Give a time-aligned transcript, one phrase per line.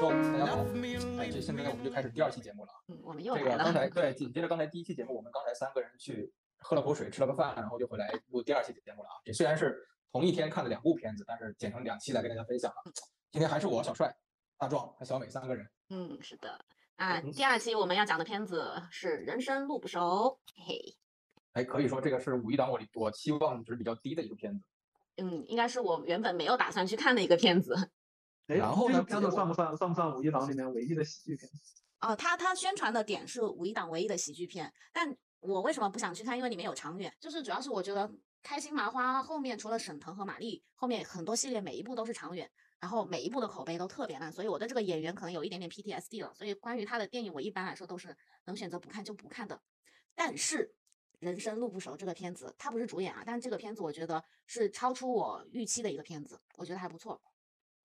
[0.00, 0.64] 众，大家好！
[1.18, 2.72] 哎，这现在我们就开始第二期节目了。
[2.88, 3.64] 嗯，我们又这个来了。
[3.64, 9.20] 刚才对，紧接着刚才第一期节目，我们刚才三个人去喝了口水，吃了个饭，然后就回来录第二期节目了啊。
[9.26, 12.76] 这虽然是同一天看的两部片子，但是剪成两期来跟大家分享了。
[13.30, 14.10] 今天还是我小帅、
[14.56, 15.68] 大壮和小美三个人。
[15.90, 16.58] 嗯，是的。
[16.96, 20.00] 啊，嗯第二期我们要讲的片子是《人生路不熟》，
[20.66, 20.96] 嘿嘿。
[21.52, 24.64] 哎，可以说这个是五一档我我期望值比较低的一个片子。
[25.18, 27.90] 嗯，应该是我原本没有打算去看的一个片子。
[28.50, 31.48] 哎，然后呢这个片子算不算算不算五一档里面唯一的喜剧片？
[32.00, 36.36] 哦，他他宣传的点是五一档唯一的喜剧片，但我为什么不想去看？
[36.36, 38.10] 因为里面有长远，就是主要是我觉得
[38.42, 42.50] 开心麻花后面除了沈腾和马丽，后面很多系列每一部都是长远，
[42.80, 46.34] 然后每一部的口碑都特别烂，所以我对这个演员可能有一点点 PTSD 了。
[46.34, 49.60] 所以关于他的电影，我一般来说都是能选择不看就不看的。
[50.14, 50.66] 但是
[51.18, 57.20] 《人生路不熟》这个片子，他不是主演啊，但是这个片子我觉得是超出我预期的一个片子，我觉得还不错。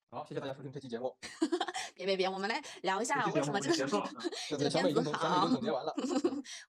[0.09, 1.15] 好，谢谢大家收听这期节目。
[1.95, 3.75] 别别别，我们来聊一下为什么这个
[4.49, 5.93] 这个片子好总结 完了。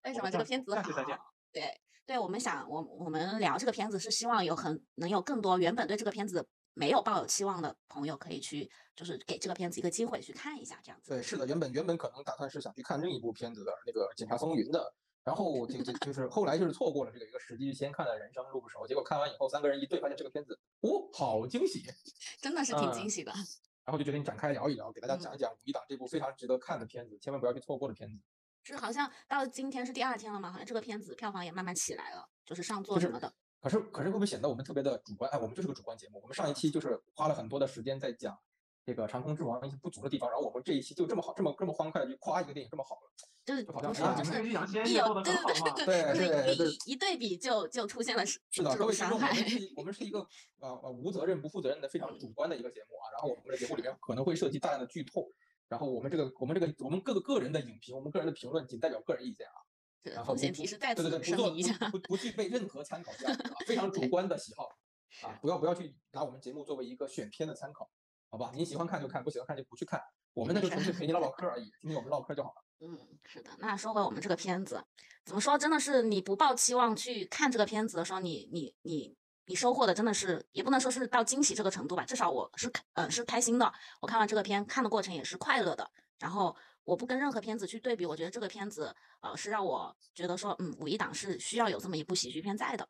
[0.05, 1.25] 为什么这个片子下期再见好？
[1.53, 11.11] 对对，我们想，我我们聊这个片子是希望有很能有更多原本对这个片子没有抱有期望的朋友可以去，就是给这个片子一个机会去看一下，这样子。
[11.11, 14.93] 对，是的，原本原本可能打算是想去看另一部片子的那个《检察风云》的，
[15.27, 21.82] 然后就就就是后来就是错过了这个一个时机，先看了《人生路不熟》，结果看完以后三个人一对，发现这个片子哦，好惊喜，
[22.41, 23.32] 真的是挺嗯惊喜的。
[23.84, 28.16] 然后就决定展开聊一聊，给大家嗯讲一讲五一档这部非常值得看的片子，千万不要去错过的片子。
[28.62, 33.34] 是好像到今天是第二天了嘛，好像这个片子票房也慢慢起来了，就是上座什么的。
[33.60, 35.28] 可是可是会不会显得我们特别的主观？
[35.32, 38.38] 哎，我们就是个主观节目，我们上一期就是花了很多的时间在讲
[38.87, 43.11] 这个《长空之王》一些不足的地方，然后我们这一期就这么好，这么这么欢快的就夸一个电影这么好了。
[43.45, 49.23] 就是就好像不是哎呀就是你们两千一有也做得对对很好嘛对对对对一一对比就就出现了是是的，各位听众，我。
[49.23, 50.20] 们是一我们是一个
[50.61, 53.11] 呃呃无责任、不负责任的非常主观的一个节目啊。
[53.12, 55.28] 然后我们的节目里面可能会涉及大量的剧透，
[55.69, 59.59] 然后我们这个我们这个我们各个个人的影评，我们个人的评论仅代表个人意见啊。
[60.05, 61.75] 这个然后不不风险提示在对对对，此不做声明一下。
[61.91, 64.69] 不不不具备任何参考价值啊，非常 主观的喜好
[65.22, 67.89] 啊，不要不要去拿我们节目作为一个选片的参考，
[68.28, 68.50] 好吧？
[68.54, 70.00] 你喜欢看就看，不喜欢看就不去看，
[70.34, 72.62] 我们那就纯粹陪你唠 唠嗑而已，听听我们唠嗑就好了。
[72.81, 73.50] 嗯，是的。
[73.59, 74.84] 那说回我们这个片子，
[75.25, 75.56] 怎么说？
[75.56, 79.16] 真的是你不抱期望去看这个片子的时候，你你你
[79.47, 83.72] 你收获的真的是，也不能说是到惊喜这个程度吧，至少我是开呃是开心的。
[84.00, 85.91] 我看完这个片，看的过程也是快乐的。
[86.19, 86.54] 然后
[86.84, 92.86] 我不跟任何片子去对比，我觉得这个片子呃是让我觉得说，嗯，五一档是需要有这么一部喜剧片在的。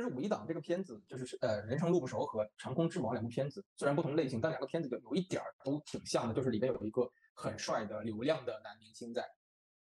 [0.00, 9.20] 就是五一档这个片子，就是呃《人生路不熟》和《长空之王》两部片子，虽然不同类型，但两个片子有有一点儿都挺像的，就是里面有一个很帅的流量的男明星在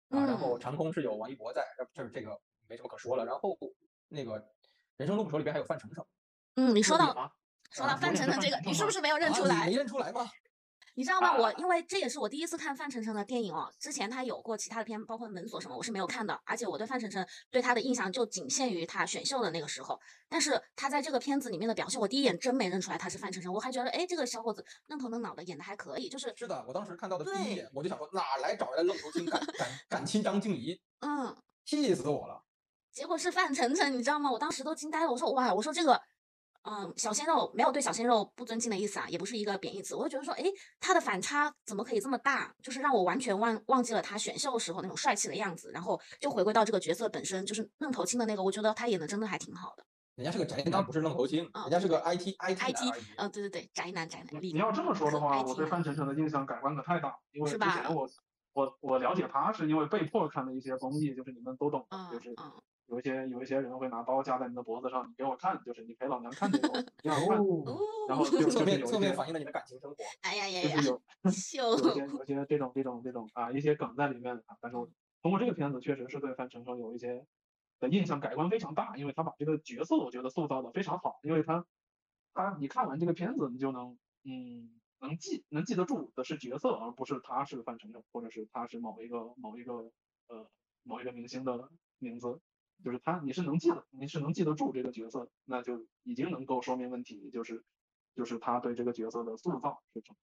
[0.09, 3.23] 啊，然后嗯长空是有王一博在，这这这个没什么可说了。
[3.23, 3.55] 然后
[4.07, 4.39] 那个
[4.97, 6.03] 《人生路不熟》里边还有范丞丞，
[6.55, 7.31] 嗯，你说到啊，
[7.69, 9.65] 说到啊范丞丞这个，你是不是没有认啊出来？
[9.65, 10.27] 你没认出来吗？
[10.95, 11.38] 你知道吗？
[11.38, 16.39] 我啊因为这也是我第一次看范丞丞的电影哦，之前他有过其他的片，包括《门锁》什么，我是没有看的。
[16.45, 20.00] 而且我对范丞丞对他的印象就仅限于他选秀的那个时候。
[20.27, 26.09] 但是他在这个片子里面的表现，我第一眼真没认出来他是范丞丞，我还觉得，哎，这个小伙子愣头愣脑的，演的还可以。
[26.09, 31.35] 就是，是的，我当时看到的第一眼，我就想说哪来找来愣头青敢敢敢亲张静怡，嗯，
[31.66, 32.44] 气死我了。
[32.91, 34.31] 结果是范丞丞，你知道吗？
[34.31, 36.01] 我当时都惊呆了，我说哇，我说这个。
[36.63, 39.95] 嗯，小鲜肉没有对小鲜肉不尊敬的意思啊，也不是一个贬义词。
[39.95, 40.43] 我就觉得说，哎，
[40.79, 42.53] 他的反差怎么可以这么大？
[42.61, 48.43] 就是让我完全忘忘记了他选秀时候那种帅气的样子，然后就回归到这个角色本身，就是愣头青的那个。
[48.43, 49.85] 我觉得他演的真的还挺好的。
[50.15, 58.05] 人家是个宅男，不是愣头青，啊人家是个 IT IT 男 IT，对对对，宅男宅男，你要这么说的话，我对范丞丞的印象改观可太大了，因为之前我
[58.59, 62.51] 我我了解他是因为被迫看的一些综艺，就是你们都懂的，嗯就是嗯，
[62.87, 69.95] 有一些有一些人会拿刀架在你的脖子上，你给我看，就是你陪老娘看这种，然后就 侧面有面反映了你的感情生活。
[70.21, 74.89] 哎呀呀呀，就是有， 有一些有一些这种这种这种啊一些梗在里面啊，但是我
[75.21, 77.25] 通过这个片子确实是对范丞丞有一些
[77.79, 81.65] 的印象改观非常大，因为他把这个角色我觉得塑造的非常好，因为他
[82.33, 89.92] 他你看完这个片子你就能嗯能记能记得住的是角色，而不是他是范丞丞，或者是他是某一个某一个
[90.28, 90.50] 呃
[90.84, 92.40] 某一个明星的名字。
[92.81, 97.62] 就是他，你是能记得，你是能记得住这个角色，那就已经能够说明问题，就是
[98.16, 100.16] 就是他对这个角色的塑造是成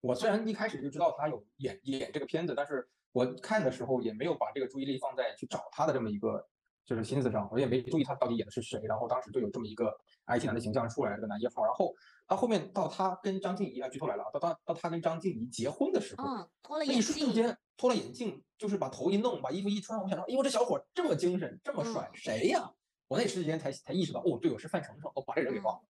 [0.00, 6.48] 我虽然一开始就知道他有演演这个片子，但是我看的时候也没有把这个注意力放在去找他的这么一个
[6.88, 8.80] 就是心思上，我也没注意他到底演的是谁。
[8.84, 9.94] 然后当时就有这么一个
[10.26, 11.62] IT 男的形象出来了，这个男一号。
[11.62, 11.94] 然后
[12.26, 22.72] 他后面到他跟张静怡啊，剧透来了啊，到到到他跟张静怡结婚的时候，嗯，脱了那一眼镜，瞬间脱了眼镜，就是把头一弄，把衣服一穿，我想说，哎呦，这小伙这么精神，这么帅，谁呀？
[23.06, 25.82] 我那时间才才意识到，哦，对，我是范丞丞，我把这人给忘了。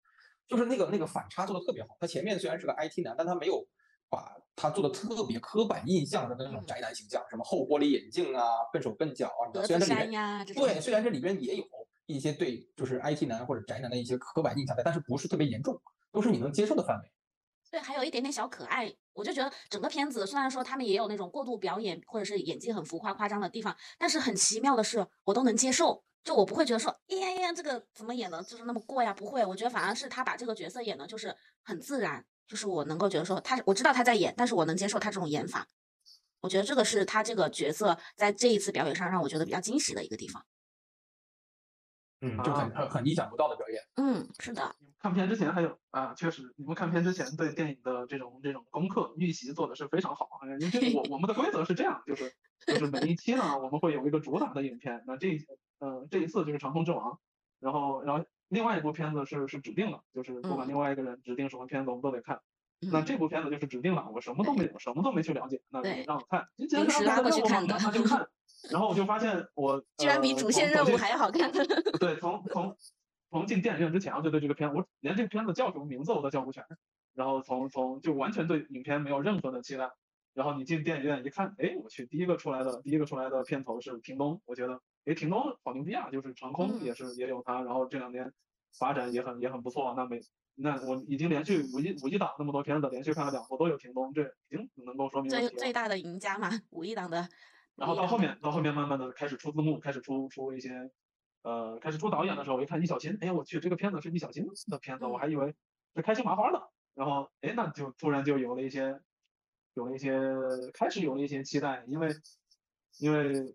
[0.49, 1.91] 就是那个那个反差做的特别好。
[2.01, 3.65] 他前面虽然是个 IT 男，但他没有
[4.11, 11.65] 把他做的特别刻板印象的那种宅男形象，什么厚玻璃眼镜啊、笨手笨脚啊，虽然这里面呀，对，虽然这里边也有
[12.07, 17.13] 一些对就是 IT 男或者宅男的一些刻板印象在，但是不是特别严重，都是你能接受的范围。
[17.71, 26.03] 对，还有一点点小可爱，我就觉得整个片子虽然说他们也有那种过度表演或者是演技很浮夸夸张的地方，但是很奇妙的是，我都能接受。
[26.25, 29.15] 就我不会觉得说，哎呀呀，这个怎么演的，就是那么过呀？
[29.15, 35.69] 不会，我觉得反而是他把这个角色演的，就是很自然，就是我能够觉得说他，我知道他在演，但是我能接受他这种演法。
[36.41, 40.45] 我觉得这个是他这个角色在这一次表演上让我觉得比较惊喜的一个地方。
[42.21, 43.81] 嗯，就很很很意想不到的表演。
[43.97, 44.75] 嗯，是的。
[44.99, 50.29] 看片之前还有啊，确实，你们看片之前对电影的这种这种功课预习做的是非常好。
[50.59, 52.33] 因为我我们的规则是这样，就是
[52.67, 55.05] 就是每一期呢，我们会有一个主打的影片。
[55.07, 55.39] 那这一
[55.79, 57.13] 呃这一次就是《长空之王》，
[57.61, 62.41] 然后然后另外一部片子是是指定的，就是不管另外一个人指定什么片子，我们都得看。
[62.93, 68.29] 那这部片子就是指定了，我什么都没有，什么都没去了解，那让我看，既然让拉过去看的，那就看。
[68.71, 71.51] 然后我就发现我 居然比主线任务还要好看。
[71.99, 72.77] 对， 从从
[73.31, 76.65] 从进电影院之前我就对这个片，我连这个片子叫什么名字我都叫不全。
[77.15, 79.91] 然后从从就完全对影片没有任何的期待。
[80.35, 88.31] 然后你进电影院一看，哎，我去，第一个出来的第一个出来的片头是屏东，我觉得，哎，屏东好牛逼啊，就是长空也是也有它，然后这两年
[88.79, 89.95] 发展也很也很不错。
[89.97, 90.21] 那每
[90.55, 97.27] 那我已经连续五一五一档那么多片子连续看了两部都有屏东，这已经能够说明最最大的赢家嘛，五一档的。
[97.75, 100.91] 然后到后面，到后面慢慢的开始出字幕，开始出出一些，
[101.43, 105.55] 呃，开始出导演的时候，我一看易小星，哎呀，我去，这个片子是易小星的片子，我还以为
[105.95, 106.71] 是开心麻花的。
[106.95, 109.01] 然后，哎，那就突然就有了一些，
[109.75, 110.21] 有了一些，
[110.75, 112.09] 开始有了一些期待，因为，
[112.99, 113.55] 因为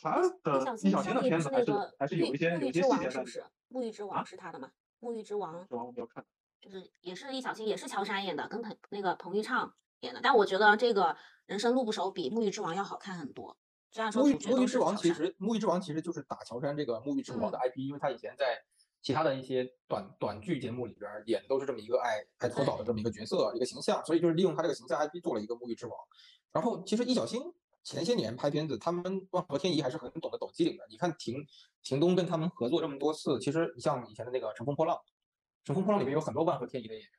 [0.00, 3.24] 他的易小星的片子还是还是有一些有一些细节在。
[3.70, 4.70] 沐浴之王是他的吗？
[5.00, 5.66] 沐浴之王。
[5.68, 6.24] 之王我没有看。
[6.60, 9.72] 就是也是易小星，也是乔杉演的，跟彭那个彭昱畅。
[10.00, 11.14] 演的，但我觉得这个
[11.44, 13.56] 人生路不熟比《沐浴之王》要好看很多。
[13.90, 18.58] 虽然说沐浴沐浴之王其实沐浴之王其实就是打乔杉这个沐浴之王的 IP，因为他以前在
[19.02, 25.94] 其他的一些短短剧节目里边演都是这么一个爱爱搓澡的这么一个角色一个形象，所以就是利用他这个形象 IP 做了一个沐浴之王。
[26.52, 27.42] 然后其实易小星
[27.82, 30.86] 前些年拍片子，他们万和天宜还是很懂得抖机灵的。
[30.88, 31.46] 你看廷
[31.82, 34.96] 廷东跟他们合作这么多次，其实你像以前的那个《乘风破浪》，
[35.64, 37.10] 《乘风破浪》里面有很多万和天宜的演员。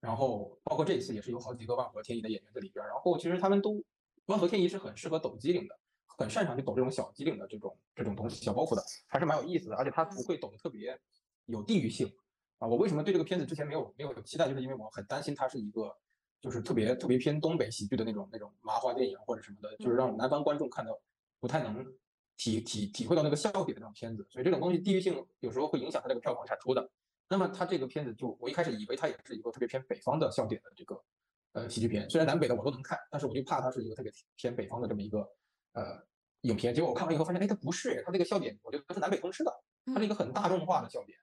[0.00, 3.84] 然后包括这一次也是有好几个万和天宜的演员在里边，然后其实他们都
[4.24, 10.98] 万和天宜是很适合抖机灵的，很擅长去抖这种小机灵的这种这种东西小包袱的，还是蛮有意思的，而且他不会抖的特别
[11.44, 12.10] 有地域性
[12.58, 12.66] 啊。
[12.66, 15.94] 我为什么对这个片子之前没有没有期待，就是因为我很担心它是一个
[16.40, 20.98] 就是特别特别偏东北喜剧的那种那种麻花电影或者什么的，就是让南方观众看到
[21.38, 21.84] 不太能
[22.36, 26.90] 体体体会到那个笑点的那种片子，所以这种东西地域性有时候会影响它这个票房产出的。
[27.28, 31.00] 那么它这个片子就我一开始以为它也是一个特别偏北方的笑点的这个
[31.52, 35.18] 呃喜剧片，虽然南北的我都能看，但是我就怕它是一个特别偏北方的这么一个
[35.74, 36.02] 呃
[36.40, 36.74] 影片。
[36.74, 39.52] 结果我看完以后发现，哎，它不是，它这个笑点我觉得它是南北通吃的，
[39.86, 41.16] 它是一个很大众化的笑点。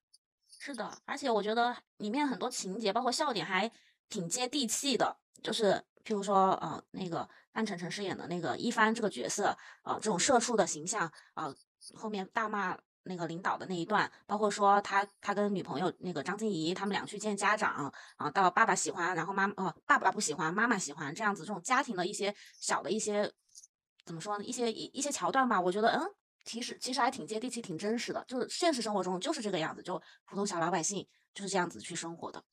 [0.47, 3.69] 是的，而且我觉得里面很多情节包括笑点还
[4.09, 11.53] 挺接地气的，就是譬如说呃那个范丞丞饰演的那个一帆这个角色啊，这种社畜的形象啊，
[11.95, 12.77] 后面大骂。
[13.09, 23.31] 那个领导的那一段，包括说他他跟女朋友那个张婧仪他们俩去见家长啊，到爸爸喜欢，然后妈哦爸爸不喜欢，妈妈喜欢这样子，这种家庭的一些小的一些
[24.03, 24.43] 怎么说呢？
[24.43, 26.05] 一些一一些桥段吧，我觉得嗯，
[26.43, 32.43] 其实其实还挺接地气，挺真实的，就是现实生活中就是这个样子，就普通小老百姓就是这样子去生活的。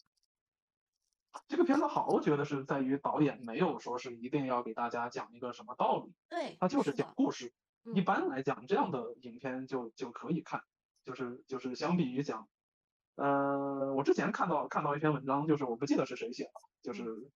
[1.49, 7.53] 这个片子好，我觉得是在于导演没有说是一定要给大家讲一个什么道理，对，他就是讲故事。
[7.95, 10.63] 一般来讲，这样的影片就就可以看，
[11.05, 12.49] 就是就是相比于讲，
[13.17, 16.51] 呃，我之前看到看到一篇文章，就是我不记得是谁写的，
[16.83, 17.31] 就是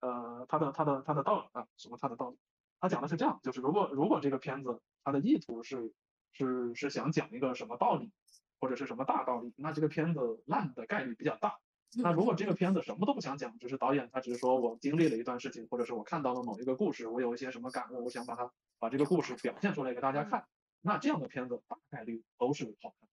[0.00, 2.36] 呃，他的他的他的道理啊，什么他的道理，
[2.80, 5.92] 他讲的是这样，就是如果如果这个片子他的意图是
[6.32, 8.10] 是是想讲一个什么道理，
[8.58, 11.60] 或者是什么大道理，那这个片子烂的概率比较大。
[11.96, 20.46] 那如果这个片子什么都不想讲，只是导演他只是说我经历了一段事情，或者是我看到了某一个故事，我有一些什么感悟，我想把它把这个故事表现出来给大家看，
[20.80, 23.08] 那这样的片子大概率都是好看。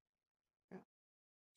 [0.71, 0.83] 嗯，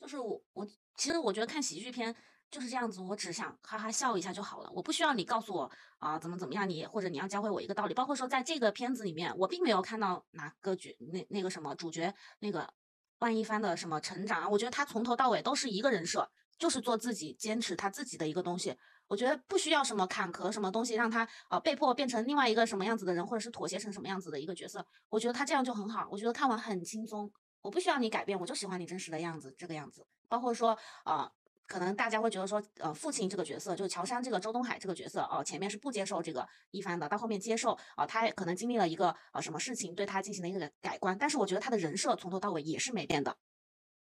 [0.00, 0.66] 就是我我
[0.96, 2.14] 其实我觉得看喜剧片
[2.50, 7.94] 就是这样子，我只想哈哈笑一下就好了，我不需要你告诉我啊怎么怎么样，你或者你要教会我一个道理。
[7.94, 12.72] 包括说在这个片子里面，我并没有看到哪个角那那个什么主角那个
[13.18, 16.30] 万一帆的什么成长，我觉得他从头到尾都是一个人设。
[16.58, 18.76] 就是做自己，坚持他自己的一个东西。
[19.06, 24.84] 我觉得不需要什么坎坷，什么东西让他呃被迫变成另外一个什么样子的人，或者是妥协成什么样子的一个角色。
[25.10, 26.08] 我觉得他这样就很好。
[26.10, 27.30] 我觉得看完很轻松。
[27.60, 30.06] 我不需要你改变，我就喜欢你真实的样子，这个样子。
[30.28, 31.30] 包括说啊，
[31.66, 43.36] 可能大家会觉得说，呃，父亲这个角色，就是乔杉这个周东海这个角色，哦、前面是不接受这个一帆的，到后面接受，啊、他可能经历了一个呃什么事情，对他进行了一个改观，但是我觉得他的人设从头到尾也是没变的。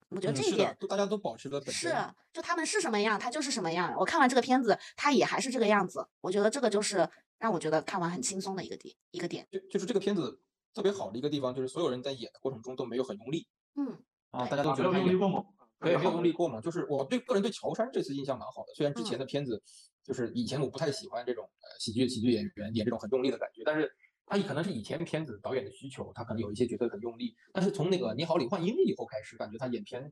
[0.10, 1.94] 我觉得这一点都大家都保持了本是。，
[2.32, 3.94] 就他们是什么样，他就是什么样。
[3.98, 6.08] 我看完这个片子，他也还是这个样子。
[6.22, 9.48] 我觉得这个就是让我觉得看完很轻松的一个点，一个点。
[9.52, 10.40] 就就是这个片子
[10.74, 13.98] 特别好的一个地方，就是所有人在演的过程中都没有很用力嗯，
[14.32, 15.46] 啊，大家都觉得用力过猛，
[15.80, 16.62] 对，没有用力过猛。
[16.62, 19.62] 就是我对个人对乔杉这次印象蛮好的，虽然之前嗯的片子
[20.04, 23.92] 就是以前我不太喜欢这种呃喜剧喜剧演员演这种很用力的感觉，但是
[24.28, 30.12] 他可能是以前片子导演的需求，他可能有一些角色很用力，但是从那个《你好，李焕英》以后开始，感觉他演片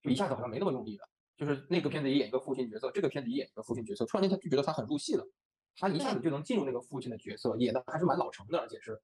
[0.00, 1.08] 就一下子好像没那么用力了。
[1.36, 5.28] 就是那个片子也演一个父亲角色，这个片子也演一个父亲角色，突然间他就觉得他很入戏了，
[5.76, 8.98] 他一下子就能进入那个父亲的角色，演的还是蛮老成的，而且是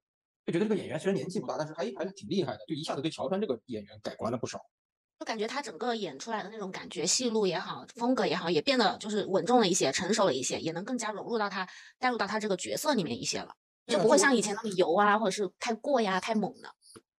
[0.45, 4.59] 就觉得这个演员虽然年纪不大，但是还还是挺厉害的，就一下子对乔杉这个演员改观了不少。
[5.19, 11.67] 就感觉他整个演出来的那种感觉，戏路也好，风格也好，也变得就是稳重了一些，成熟了一些，也能更加融入到他
[11.99, 16.69] 带入到他这个角色里面一些了，就不会像以前那么油啊，或者是太过呀、太猛的。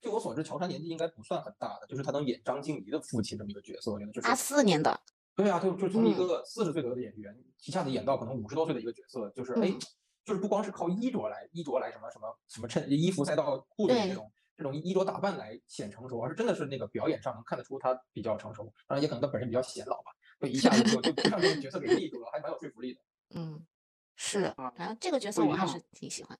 [0.01, 5.01] 据我所知，乔杉年纪应该不算很大的，就是他能演张静怡的父亲这么一个角色，我觉得就是八四年的，
[5.35, 9.79] 对啊，就就从一嗯个四十岁左右的演员，一下子演到可能五十多岁的一个角色，就是哎嗯，
[10.25, 23.01] 就是不光是靠衣着来衣着来什么什么什么衬衣服赛道裤子这种这种衣着打扮来显成熟，而是真的是那个表演上能看得出他比较成熟，当然也可能他本身比较显老吧，就一下子就就就让这个角色给立住了，还蛮有说服力的。
[23.41, 23.67] 嗯，
[24.17, 26.39] 是，啊反正这个角色我还是挺喜欢。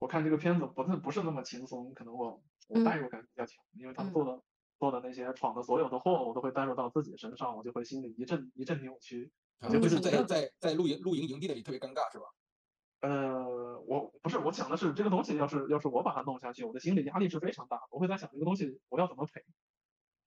[0.00, 4.42] 我看这个片子不是不是那么轻松，可能我我嗯代入感比较强，因为他们嗯做的
[4.78, 9.30] 做的那些闯的所有的祸，我都会代入到自己身上，我就会心里一阵一阵扭曲。
[9.60, 12.24] 啊，就就是在在在露营露营营地那里特别尴尬是吧？
[13.02, 19.44] 呃，我不是我想的是这个东西，要是要是我把它弄下去，我的心理压力是非常大的，我会在想这个东西我要怎么赔。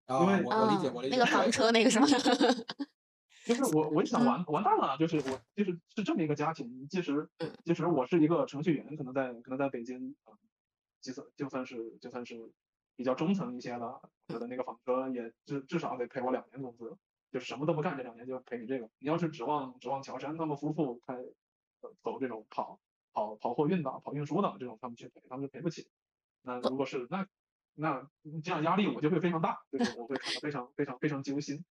[0.05, 1.15] 啊，因为我我理解啊我理解。
[1.17, 2.05] 那个房车那个什么，
[3.45, 10.31] 就是我我一想嗯完完蛋了，就是我就是是这么一个家庭，即使嗯即使我是一个程序员，可能在可能在北京啊，
[11.01, 12.51] 就算就算是就算是
[12.95, 14.01] 比较中层一些的，
[14.33, 16.97] 我的那个房车也至至少得赔我两年工资，
[17.31, 18.89] 就是什么都不干这两年就赔你这个。
[18.99, 22.79] 你要是指望指望乔杉他们夫妇开呃走这种跑
[23.11, 25.87] 跑跑货运的跑运输的这种他们去赔，他们就赔不起。
[26.43, 27.27] 那如果是那
[27.73, 28.07] 那
[28.41, 31.65] 这样压力我就会非常大，就是我会看得非常非常非常揪心。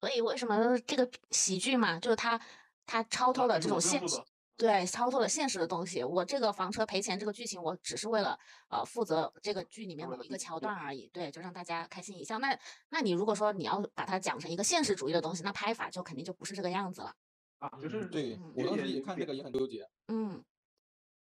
[0.00, 2.40] 所以为什么这个喜剧嘛，就是它
[2.86, 4.16] 它超脱啊了这种现实，
[4.56, 6.02] 对，超脱了现实的东西。
[6.02, 8.38] 我这个房车赔钱这个剧情，我只是为了
[8.68, 12.38] 呃负责这个剧里面某一个桥段而已，对，就让大家开心一笑。
[12.38, 12.58] 那
[12.90, 17.14] 那你如果说你要把它讲成一个现实主义的东西，那拍法就肯定就不是这个样子了。
[17.58, 19.84] 啊，就是对嗯我当时也也看这个也很纠结。
[20.06, 20.42] 嗯，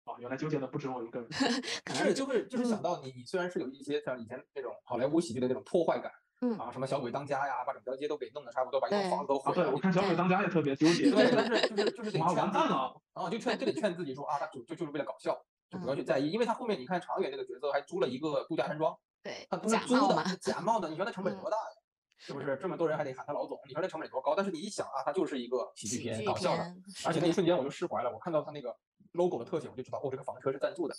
[0.04, 1.28] 哦，原来纠结的不止我一个人。
[1.82, 9.78] 可能是，就会就是想嗯到你，你虽然是有一些像以前那种好莱坞喜剧的那种破坏感，嗯啊，什么小鬼当家呀，把整条街都给弄得差不多，把一栋房子都毁了对，我。
[9.78, 11.10] 看小鬼当家也特别纠结。
[11.10, 15.34] 对，但是就是就是得 完蛋了，啊，就劝就得劝自己说啊，他就就就是为了搞笑，
[15.70, 21.72] 就不要嗯去在意，因为他后面你看长远这个角色还租了一个度假山庄，对他不是假租的，假冒的，你说那成本嗯多大呀？
[22.18, 22.56] 是不是？
[22.60, 24.34] 这么多人还得喊他老总，你说那成本多高？
[24.34, 26.74] 但是你一想啊，他就是一个喜剧片，搞笑的，
[27.06, 28.74] 而且那一瞬间我就释怀了，我看到他那个
[29.12, 30.94] logo 的特写，我就知道哦，这个房车是赞助的，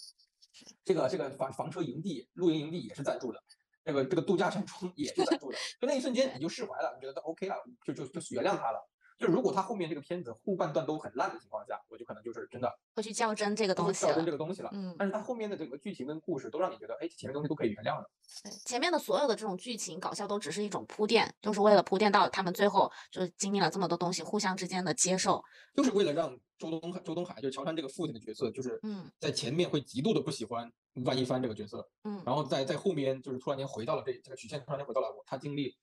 [0.83, 3.41] 这个这个房房车营地、露营营地也是赞助的，
[3.87, 8.85] 这个这个度假山庄也是在住的，就那一瞬间你就释怀了，你觉得 OK 了，就就就原谅他了。
[9.17, 14.31] 就如果他后面这个片子后半段都很烂的情况下，我就可能就是真的会去较真这个东西较真这。
[14.31, 14.69] 个东西了。
[14.73, 18.07] 嗯，但是他后面的整个剧情跟故事都让你觉得，哎，前面东西都可以原谅了。
[18.43, 25.43] 对，前面的所有的这种剧情搞笑都只是一种铺垫，就是为了铺垫到他们最后就是经历了这么多东西，互相之间的接受。
[25.73, 30.71] 就是为了让周东海、周东海就是乔杉这个父亲的角色，就是嗯在前面会极度的不喜欢
[31.05, 35.75] 万一帆这个角色，嗯然后在在后面就是突然间回到了这这个曲线，突然间回到了我他经历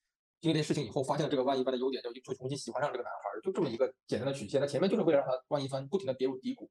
[0.45, 4.61] 经历这事情以后，发现了这个万一帆的优点，就就重新喜欢上这个男孩儿，就这么一个简单的曲线。
[4.61, 6.69] 那前面就是为了让他万一帆不停的跌入低谷，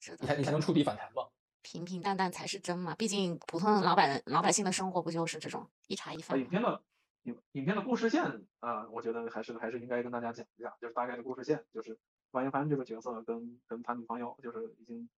[0.00, 1.28] 是的你，才你才能触底反弹嘛。
[1.62, 2.96] 平平淡淡才是真嘛。
[2.96, 6.42] 毕竟普通的老百老百姓的生活不就是这种一茶一啊，饭吗？
[6.42, 6.82] 影片的
[7.22, 8.24] 影影片的故事线
[8.58, 11.96] 啊、我觉得还是还是应该跟大家讲一下，就是大概的故事线，就是
[12.32, 15.08] 万一帆这个角色跟跟他女朋友就是已经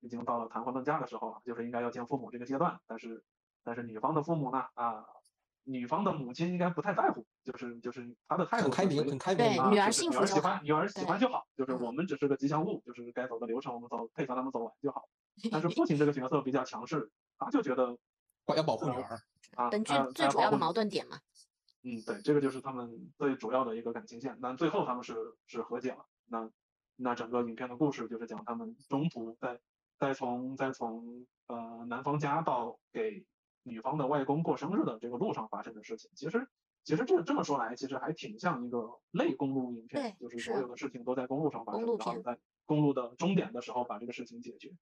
[0.00, 3.22] 已经到了谈婚论嫁的时候了，就是应该要见父母这个阶段，但是
[3.62, 5.04] 但是女方的父母呢啊，
[5.64, 9.60] 女方的母亲应该不太在乎，就是就是她的态度很开明，很开对明。
[9.60, 15.08] 啊，女儿幸福就好喜欢女儿喜欢对就好，就是嗯我们只是个吉祥物，就是该走的流程我们走配合他们走完就好。
[15.50, 17.96] 但是父亲这个角色比较强势，他就觉得
[18.56, 19.18] 要保护女儿，
[19.56, 21.18] 啊，本剧最主要的矛盾点嘛。
[21.82, 24.36] 嗯，对，这个就是他们最主要的一个感情线。
[24.40, 25.14] 那最后他们是
[25.46, 26.04] 是和解了。
[26.26, 26.50] 那
[26.96, 29.58] 那整个影片的故事就是讲他们中途再
[29.98, 33.24] 再从再从呃男方家到给
[33.62, 36.10] 女方的外公过生日的这个路上发生的事情。
[36.14, 36.48] 其实
[36.84, 44.72] 其实这这么说来，其实还挺像一个类公路影片，就是所有的事情都在公路上发生，然后在公路的终点的时候把这个事情解决。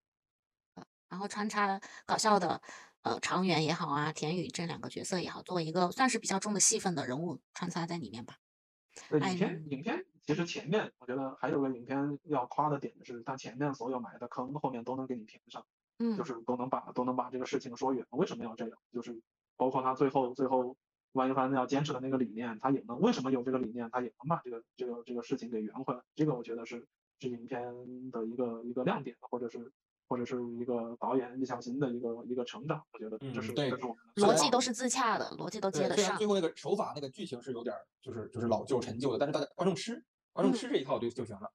[1.09, 2.61] 然后穿插搞笑的，
[3.01, 8.37] 呃，常远也好啊，田雨这两个角色也好，作为一个算是比较重的戏份的人物穿插在里面吧。
[9.09, 15.65] 对，哎影片影片其实前面我觉得还有个影片要夸的点是，它前面所有埋的坑后面都能给你填上，
[15.99, 18.07] 嗯，就是都能把都能把这个事情说圆。
[18.11, 18.79] 为什么要这样？
[18.93, 19.21] 就是
[19.57, 20.77] 包括他最后最后
[21.13, 26.01] 万一帆要坚持的那个理念，他也能为什么有这个理念，他也能把这个这个这个事情给圆回来。
[26.15, 26.87] 这个我觉得是
[27.21, 27.63] 是影片
[28.11, 29.73] 的一个一个亮点，或者是
[30.09, 32.83] 或者是一个导演易小星的一个一个成长。
[32.93, 36.27] 我觉得这是、嗯对这是我们的逻辑都是自洽的，逻辑都接，得上虽然最。
[36.27, 40.03] 后那个手法那个剧情是有点儿就是就是老旧陈旧的，但是大家观众吃
[40.33, 41.51] 观众嗯吃这一套就就行了。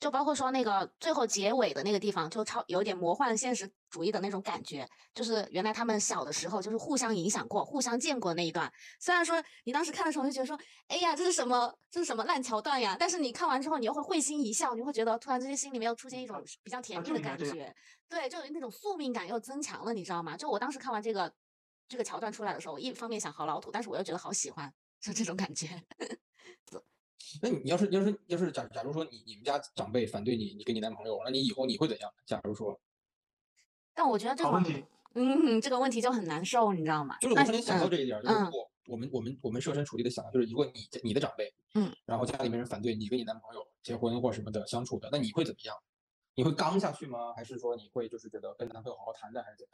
[0.00, 8.72] 就包括说那个最后结尾的那个地方，就超有点魔幻现实主义的那种感觉，就是原来他们小的时候就是互相影响过、互相见过那一段。
[9.00, 12.96] 虽然说你当时看的时候就觉得说，哎呀，这是什么，这是什么烂桥段呀？
[12.98, 17.74] 但是你看完之后，你又会会心一笑，你会觉得突然之间心里面又出现一种比较甜蜜的感觉，
[18.08, 20.36] 对，就那种宿命感又增强了，你知道吗？
[20.36, 21.34] 就我当时看完这个
[21.88, 25.68] 这个桥段出来的时候，我一方面想好老土，但是我又觉得好喜欢，就这种感觉。
[27.42, 32.10] 那你要是要是要是假假如说你你们家长辈反对你你跟你男朋友，那你以后你会怎样？
[32.26, 32.78] 假如说，
[33.94, 37.16] 但我觉得这个问题，嗯，这个问题就很难受，你知道吗？
[37.20, 45.76] 就是我突然想到嗯这一点儿，就是嗯如果我们我们我们设身处地的想，就是如果你你的长辈，嗯，然后家里面人反对你跟你男朋友结婚或什么的相处的，那你会怎么样？
[46.34, 47.32] 你会刚下去吗？
[47.34, 49.72] 还是说你会就是觉得跟男朋友好好谈谈，还是怎样？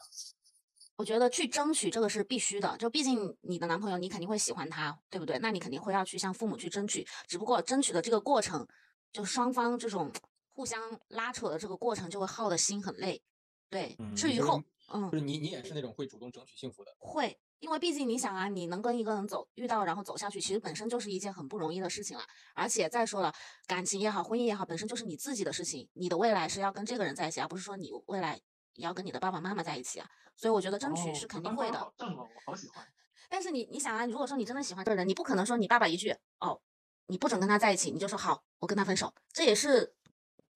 [0.97, 5.39] 我觉得去争取这个是必须的，就毕竟你的男朋友，你肯定会喜欢他，对不对？
[5.41, 8.67] 那你肯定会要去向父母去争取，只不过争取的这个过程，
[9.13, 10.13] 就双方这种
[10.53, 13.21] 互相拉扯的这个过程，就会耗的心很累。
[13.69, 16.95] 对，至于后，嗯就，是你你也是那种会主动争取幸福的。
[17.01, 22.23] 会，因为毕竟你想啊，你能跟一个人走遇到，然后走下去，其实本身就是一件很不容易的事情了。
[22.55, 23.35] 而且再说了，
[23.67, 28.41] 感情也好，婚姻也好，本身就是你自己的事情，你的未来是要跟这个人在一起，而不是说你未来
[28.75, 30.09] 也要跟你的爸爸妈妈在一起啊。
[30.37, 31.79] 所以我觉得争取哦是肯定会的。
[31.79, 32.87] 好正哦，我好喜欢。
[33.29, 36.61] 但是你你想啊，如果说你真的喜欢这个人，你不可能说你爸爸一句哦，
[37.07, 39.95] 你不准跟他在一起，你就说好，我跟他分手，这也是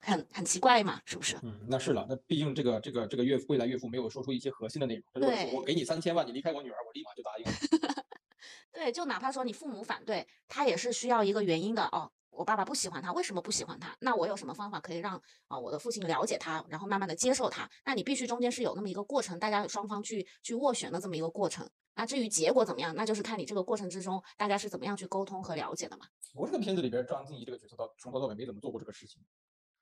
[0.00, 1.36] 很很奇怪嘛，是不是？
[1.42, 8.04] 嗯，那是了，那毕竟这个这个这个岳父未来岳父没有说出一些核心的内容，对我给你三千万，你离开我女儿，我立马就答应了。
[8.72, 12.10] 对，就哪怕说你父母反对，他也是需要一个原因的哦。
[12.38, 13.92] 我爸爸不喜欢他，为什么不喜欢他？
[13.98, 17.68] 那我有什么方法可以让啊、我的父亲了解他，然后慢慢的接受他？
[17.84, 21.68] 那你必须中间是有那么一个过程，大家双方去去斡旋的这么一个过程。
[21.96, 26.06] 那至于结果怎么样，那就是看你这个过程之中大家是怎么样去沟通和了解的嘛。
[26.32, 29.20] 我这个片子里边，张静怡这个角色到从头到尾没怎么做过这个事情。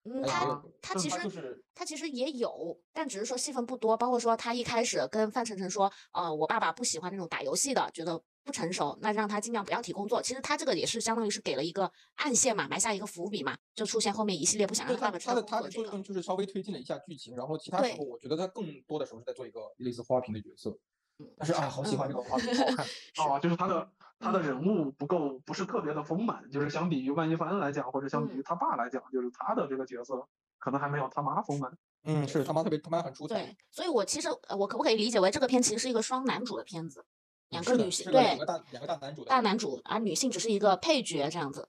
[0.06, 3.96] 嗯，哎他他其实他就是他其实也有，但只是说戏份不多。
[3.96, 10.22] 包括说他一开始跟范丞丞说，呃，我爸爸不喜欢那种打游戏的，觉得不成熟，那让他尽量不要提工作。
[10.22, 15.84] 其实他这个也是相当于是给了一个暗线嘛，埋下一个伏笔嘛，就出现后面一系列不想对让爸爸知道他他的他工作这个。
[15.84, 20.78] 的作用就是稍微推进了一下剧情，然后其他时候我觉得他更多的时候是在做一个类似花瓶的角色。
[21.18, 23.32] 嗯但是啊，好喜欢这个画面，好好看。
[23.32, 30.26] 啊，就是他的 他的嗯人物不够，不是特别的丰满，就是相比于万一帆来讲，或者相比嗯于他爸来讲，就是他的这个角色
[30.58, 31.76] 可能还没有他妈丰满。
[32.04, 33.34] 嗯，是他妈特别他妈很出彩。
[33.34, 37.04] 对，所以我其实呃我可不可以理解为这个片其实是一个双男主的片子，
[37.48, 41.68] 两个女性对两个大两个大男主的大男主，而女性只是一个配角这样子，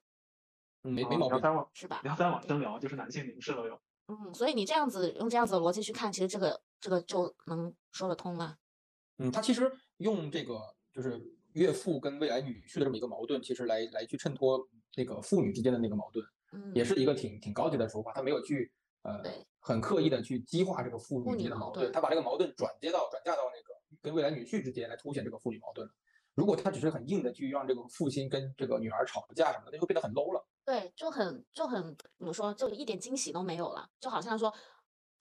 [0.84, 1.40] 嗯没啊没毛病。
[1.74, 2.10] 是吧你？
[2.10, 3.80] 要再往深聊，就是男性凝视了又。
[4.08, 8.58] 嗯，所以你这样子用这样子的逻辑去看，其实这个这个就能说得通了。
[9.20, 10.60] 嗯，他其实用这个
[10.94, 11.22] 就是
[11.54, 14.60] 岳父跟未来女婿的这么一个矛盾，其实来来去衬托
[14.96, 18.14] 那个父女之间的那个矛盾，嗯，也是一个挺挺高级的手法。
[18.14, 19.24] 他没有去呃
[19.60, 25.90] 很刻意的去激化这个父父女之间的矛盾，女矛盾他把这个矛盾转接到转嫁到那个跟未来女婿之间来凸显这个父女矛盾。
[26.36, 30.48] 如果他只是很硬的去让这个父亲跟这个女儿吵个架什么的，那就变得很 low 了。
[30.64, 34.54] 对，就很就很怎么说，就一点惊喜都没有了，就好像说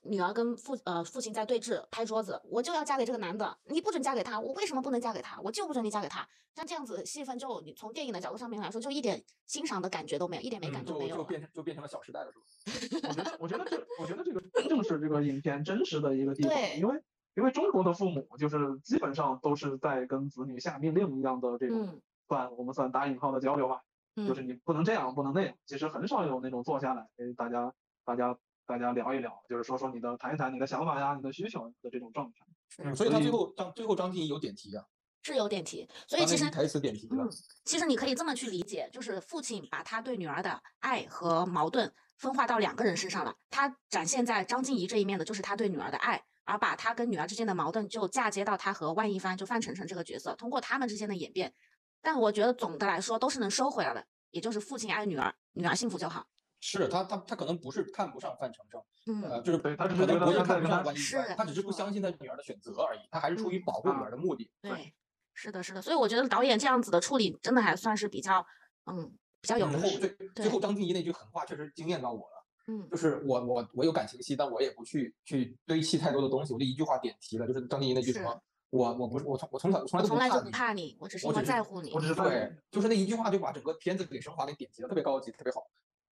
[0.08, 5.40] 女儿跟父呃父亲在对峙，拍桌子，我就要嫁给这个男的，你不准嫁给他，我为什么不能嫁给他？
[5.42, 6.26] 我就不准你嫁给他。
[6.54, 11.24] 像这样子戏份就你从电影的角度上面来说，就一点欣赏的感觉都没有，一点美感嗯，就没有就。
[11.24, 12.32] 变成就变成了小时代了，
[12.66, 13.32] 是吧？
[13.38, 17.02] 我觉得，我觉得这，我觉得这个正是这个影片真实的一个地方，对因为
[17.34, 23.82] 因为中国的父母就是基本上都是在跟子女下命令一样的这种，嗯算我们算打引号的交流吧，
[24.16, 27.72] 就是嗯，你不能这样，不能那样，其实很少有那种坐下来跟大家
[28.04, 32.84] 大家大家聊一聊，就是说说你的谈一谈你的想法呀，你的需求的这种状态。
[32.84, 34.84] 嗯，所以他最后张最后张婧仪有点题啊，
[35.22, 37.30] 是有点题，所以其实台词点题了嗯。，
[37.64, 43.32] 其实你可以这么去理解，就是父亲把他对女儿的爱和矛盾分化到两个人身上了。
[43.50, 51.54] 他展现在张婧仪这一面的，就是他对女儿的爱，而把他跟女儿之间的矛盾就嫁接到他和万一帆，就范丞丞这个角色，通过他们之间的演变，
[52.02, 56.26] 但我觉得总的来说都是能收回来的，也就是父亲爱女儿，女儿幸福就好。
[56.60, 58.80] 是他他他可能不是看不上范丞丞，
[59.22, 64.50] 呃，嗯，就是对他可能不是看不上关一是，他只是不相信他女儿的选择而已，他还是出于嗯保护女儿的目的。
[64.62, 64.94] 对，
[65.34, 68.44] 是的，是的，所以我觉得导演这样子的处理真的还算是比较，
[68.86, 69.98] 嗯，比较有最后识。
[69.98, 78.40] 最最后张婧仪那句狠话确实惊艳到我了，嗯就是我我我有感情戏，但我也不去去堆砌太多的东西，我就一句话点题了，就是张婧仪那句什么，
[78.70, 82.00] 我我不是我从我从小从来都不怕你，我只是在乎你我。
[82.00, 85.60] 只是在对，就是那一句话就把整个片子给升华给点题了，特别高级，特别好，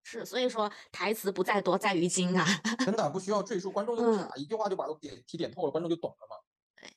[0.04, 2.46] 是，所以说台词不在多，在于精啊。
[2.84, 6.36] 真的不需要赘述，观众就不嗯，一句话就把都点题点透了，观众就懂了嘛。
[6.76, 6.88] 对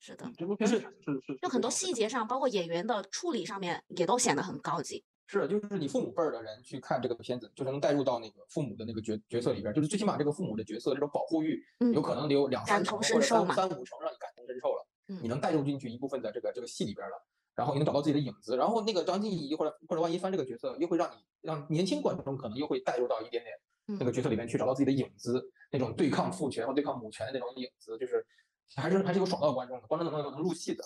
[0.00, 5.04] 是的，这部片子是是就很多细节上，包括演员的处理上面，也都显得很高级。
[5.26, 17.16] 是，就是你父母辈儿的人去看这个片子，就是能带入到那个父母的那个角角色里边儿，就是最起码这个父母的角色这种保护欲，嗯有可能得有两三感同成或者三身受嘛三五成让你感同身受了，嗯你能带入进去一部分的这个这个戏里边儿了，
[17.54, 23.54] 然后你能找到自己的影子，然后那个张婧仪或者或者万一翻这个角色，又会让你让年轻观众可能又会带入到一点点
[23.98, 28.26] 那个嗯，角色里面去，找到自己的影子，那种对抗父权或对抗母权的那种影子，就是
[28.74, 30.82] 还是还是有爽到观众的，观众能能能入戏的。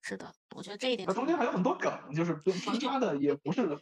[0.00, 3.76] 是的，我觉得这一点中间还有很多梗，就是就穿插的也不是，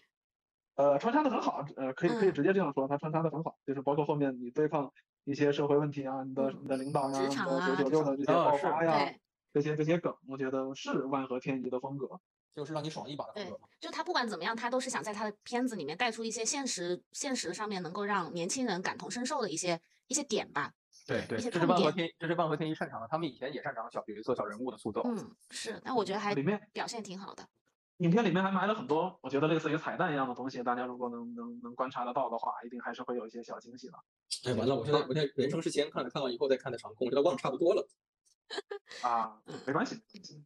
[0.77, 2.33] 呃，穿插的很好，呃，可以可以嗯。
[2.33, 4.91] 直接这样说，它穿插的很好，就是包括后面你对抗
[5.25, 9.21] 一些社会问题啊，你的你的领导呀，九九六的这些爆发呀，对
[9.53, 12.21] 这些这些梗，我觉得是万合天宜的风格。
[12.55, 13.69] 就是让你爽一把的风格嘛。
[13.81, 20.71] 就他不管怎么样，他都是想在他的片子里面带出一些现实现实上面能够让年轻人感同身受的一些一些点吧。
[21.07, 25.01] 对对，这是万合天，这是万合天宜擅长的，他们以前也擅长小角色、小人物的塑造。
[25.07, 27.43] 嗯，是，但我觉得还里面表现挺好的。
[27.97, 33.95] 影片里面还埋了很多，我觉得类似于彩蛋一样的东西，大家如果能能能观察得到的话，一定还是会有一些小惊喜的。
[34.45, 37.89] 哎，完了，我现在我现在人生是先看的，看完以后再看的场控，我觉得忘得差不多了。
[39.03, 40.01] 啊嗯，没关系，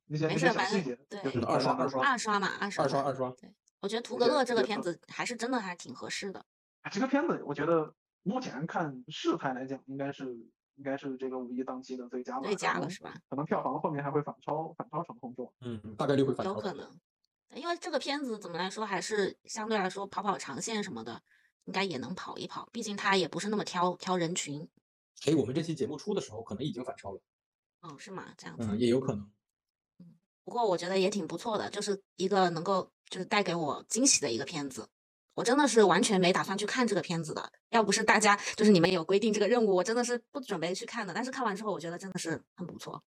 [0.06, 3.34] 那些没那些小事反正细节，对就是二刷二刷二刷嘛，二刷二刷嘛二刷，
[3.80, 6.44] 我觉得图格勒这个片子还是真的还挺合适的。
[6.82, 7.92] 哎这个片子，我觉得
[8.22, 10.34] 目前看事态来讲，应该是
[10.76, 12.42] 应该是这个五一档期的最佳吧。
[12.42, 13.14] 最佳了是吧？
[13.28, 15.52] 可能票房后面还会反超反超成空座。
[15.60, 16.54] 嗯，大概率会反超。
[16.54, 16.88] 有可能，
[17.54, 21.20] 因为这个片子怎么来说，还是相对来说跑跑长线什么的，
[21.64, 22.68] 应该也能跑一跑。
[22.72, 24.68] 毕竟它也不是那么挑挑人群。
[25.26, 27.20] 哎，我们这期节目出的时候，可能已经反超了。
[27.86, 28.34] 哦，是吗？
[28.36, 28.66] 这样子。
[28.68, 29.30] 嗯，也有可能。
[30.44, 34.88] 不过我觉得也挺不错的，就是一个能够就是带给我惊喜的一个片子。
[35.34, 41.12] 我真的是完全没打算去看这个片子的，要不是大家就是你们有规定这个任务，我真的是不准备去看的。
[41.12, 43.02] 但是看完之后，我觉得真的是很不错。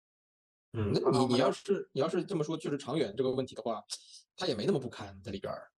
[0.73, 3.83] 嗯，那你你要是你要是这么说，就是长远这个问题的话，
[4.35, 5.71] 他也没那么不堪在里边儿。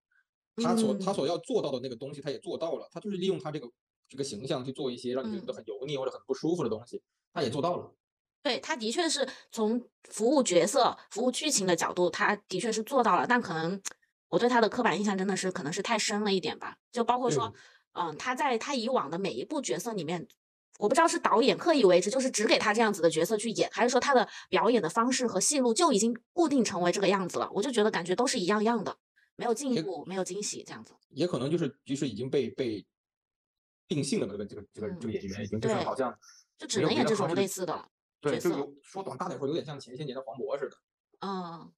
[0.56, 2.88] 他所他嗯所要做到的那个东西，他也做到了。
[2.90, 3.70] 他就是利用他这个
[4.08, 7.00] 这个形象去做一些让你觉得嗯很油腻或者很不舒服的东西，
[7.32, 7.94] 他也做到了。
[8.42, 13.80] 对，他的确是从服务角色、服务剧情的角度，他的确是做到了，但可能
[14.28, 16.76] 我对他的刻板印象真的是可能是太深了一点吧。
[16.90, 17.52] 就包括说，
[17.92, 20.26] 嗯，他在他以往的每一部角色里面，
[20.78, 27.50] 我不知道是导演刻意为之，就是只给他这样子的角色去演，还是说他的表演的方式和戏路就已经固定成为这个样子了？
[27.52, 28.96] 我就觉得感觉都是一样样的，
[29.36, 30.94] 没有进一步，没有惊喜这样子。
[31.10, 32.86] 也可能就是就是已经被被
[33.86, 36.16] 定性了这个这个这个这个演员已经就是对好像
[36.56, 37.86] 就只能演这种类似的
[38.20, 40.76] 对，就有说短大点说，有点像前些年的黄渤似的。
[41.20, 41.72] 嗯，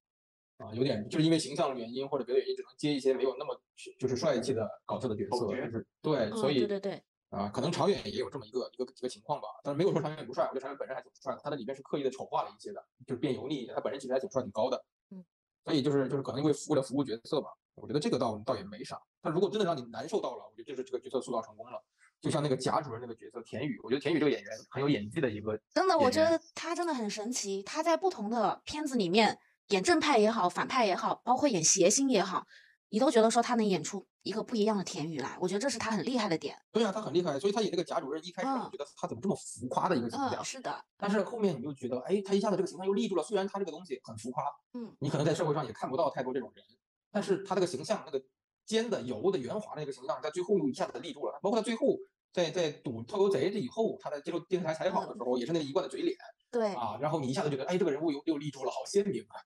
[0.57, 3.59] 啊，有点就是因为形象原因或者别的原因，只能接一些没有那么
[3.97, 5.87] 就是帅气的搞笑的角色，就是。
[6.01, 6.79] 对，嗯所以对对。
[6.79, 15.23] 对，啊，可能长远也有这么一个一个一个情况吧，但是没有说长远不帅，我觉得长远本身还挺帅的，他在里面是刻意的丑化了一些的，就是变油腻一些，他本身其实还挺帅挺高的，嗯，
[15.65, 21.81] 所以就是就是可能因为为了服务角色吧，我觉得这个倒倒也没啥，但如果真的让你难受到了，我觉得就是这个角色塑造成功了，
[22.23, 27.61] 就像那个贾主任那个角色田雨，我觉得田雨这个演员很有演技的一个，真的，我觉得他真的很神奇。
[27.63, 32.45] 他在不同的片子里面演正派也好，反派也好，包括演谐星也好，
[32.87, 35.37] 你都觉得说他能演出一个不一样的田雨来。
[35.41, 36.57] 我觉得这是他很厉害的点。
[36.71, 43.23] 对啊，他很厉害，所以他演那个贾主任一开始我觉得他怎么这么浮夸的一个形象嗯，，是的，但是后面你就觉得，哎，他一下子这个形象又立住了。
[43.23, 46.63] 虽然他这个东西很浮夸，嗯，你可能在社会上也看不到太多这种人，
[47.11, 48.23] 但是他这个形象，那个
[48.65, 51.37] 尖的、油的、圆滑的那个形象，在最后又一下子立住了。
[51.41, 51.97] 包括他最后
[52.33, 56.17] 在在赌偷油贼这以后，他在接受电视台采访的时候，也是那个一贯的嘴脸
[56.51, 59.37] 对，啊，然后你一下子觉得，哎，这个人物又又立住了，好鲜明啊！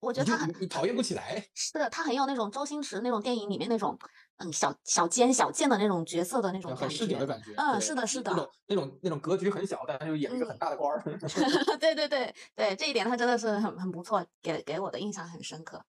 [0.00, 1.42] 我觉得他很你你讨厌不起来。
[1.54, 3.98] 是的，他很有那种周星驰那种电影里面那种
[4.36, 7.32] 嗯小小奸小贱的那种角色的那种感很市井的觉。
[7.32, 11.02] 感觉，嗯是的是的那种那种那种格局很小，但是又演一个很嗯大的官儿。
[11.80, 15.82] 对对对对，这一点他真的是很很不错，给给我的印象很深刻。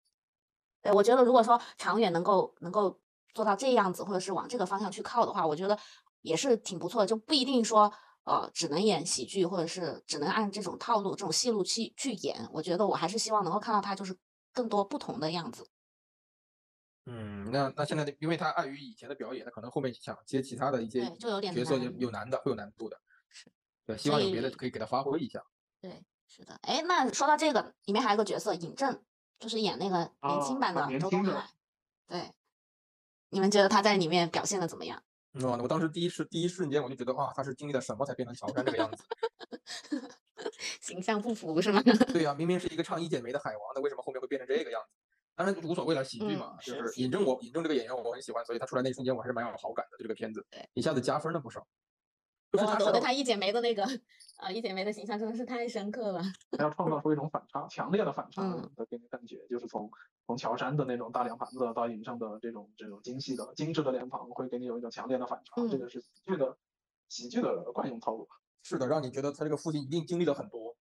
[0.81, 3.01] 对，我觉得如果说长远能够能够
[3.33, 5.77] 做到这样子，或者是往这个方向去靠的话，我觉得
[6.25, 7.93] 也是挺不错的，就不一定说
[8.25, 12.49] 呃只能演喜剧，或者是只能按这种套路、这种戏路去去演。
[12.51, 14.17] 我觉得我还是希望能够看到他就是
[14.53, 15.69] 更多不同的样子。
[17.05, 22.99] 嗯，那那现在的，因为他碍于以前的表演，他可能后面想接其他的一些对，就有点角色有难有难的，会有难度的。
[23.29, 23.53] 是，
[23.85, 25.45] 对，希望有别的可以给他发挥一下。
[25.83, 26.59] 对，是的。
[26.63, 29.03] 哎，那说到这个，里面还有个角色尹正，
[29.39, 31.51] 就是演那个年轻啊版的周东海。
[32.07, 32.33] 对，
[33.29, 35.03] 你们觉得他在里面表现的怎么样？
[35.35, 39.05] 嗯，我当时第一时第一瞬间我就觉得，哇，他是经历了什么才变成乔杉这个样子？
[40.81, 41.83] 形象不符是吗？
[42.13, 44.89] 对呀、明明是一个唱一剪梅的海王那，为什么后面会变成这个样子？
[45.37, 51.67] 当然无所谓了，喜剧嗯嘛，就是尹正我尹正这个演员我很喜欢，所以他出来那一瞬间我还是蛮有好感的，对这个片子，一下子加分了不少。
[52.55, 53.85] 就是他我我对他一剪梅的那个
[54.37, 56.23] 呃一剪梅的形象真的是太深刻了。
[56.53, 59.91] 他要创造出一种反差，强烈的反差嗯的给你感觉，就是从
[60.25, 65.57] 从乔杉的那种大脸盘子到尹正的这种这种精细的精致的脸庞，会给你有一种强烈的反差。
[65.69, 66.57] 这嗯个是喜剧的
[67.09, 68.29] 喜剧的惯用套路。
[68.63, 70.77] 是的，让你觉得他这个父亲一定经历了很多。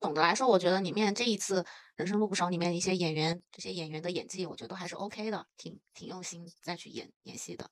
[0.00, 1.62] 总的来说，我觉得里面这一次
[1.96, 7.70] 《人生路不熟》里面一些演员，这些演员的演技，我觉得都还是 OK 的，挺挺用心再去演演戏的。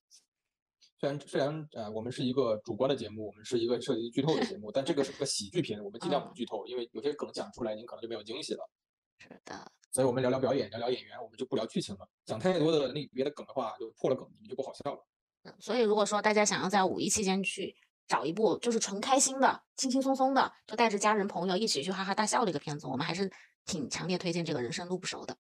[1.03, 8.71] 虽然虽然呃，我们是一个主观的节目，我们是一个涉及剧透的节目，但这个是个喜剧片，我们尽量不嗯剧透，因为有些梗讲出来，您可能就没有惊喜了。
[9.19, 12.09] 是的，所以我们聊聊表演，聊聊演员，我们就不聊剧情了。
[12.25, 15.05] 讲太多的那别的梗的话，就破了梗，你们就不好笑了。
[15.43, 17.75] 嗯所以如果说大家想要在五一期间去
[18.07, 23.29] 找一部就是纯开心的、轻轻松松的，就带着家人朋友一起去哈哈大笑的一个片子，我们还是
[23.65, 25.37] 挺强烈推荐这个《人生路不熟》的。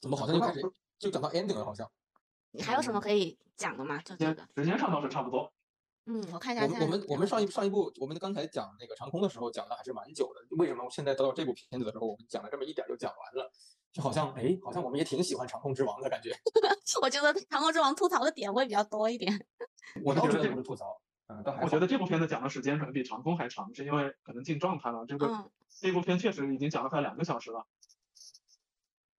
[0.00, 0.62] 怎么好像就开始
[0.98, 1.62] 就讲到 ending 了？
[1.62, 1.86] 好像
[2.52, 3.98] 你还有什么可以讲的吗？
[4.04, 5.52] 就时间这个，时间上倒是差不多。
[6.06, 13.52] 嗯，我看一下我们我们我们上一上一部，我们刚才讲那个长空的时候讲的还是蛮久的，为什么现在到这部片子的时候，我们讲了这么一点儿就讲完了？
[13.92, 16.30] 就好像哎，好像我们也挺喜欢长空之王的感觉。
[17.02, 19.46] 我觉得《长空之王》吐槽的点会比较多一点。
[20.02, 25.04] 我倒觉得觉得这不是吐槽，嗯，但我觉得这部片子讲的时间可能比长空还长，是因为可能进状态了。
[25.06, 27.66] 这个、嗯，这部片确实已经讲了快两个小时了。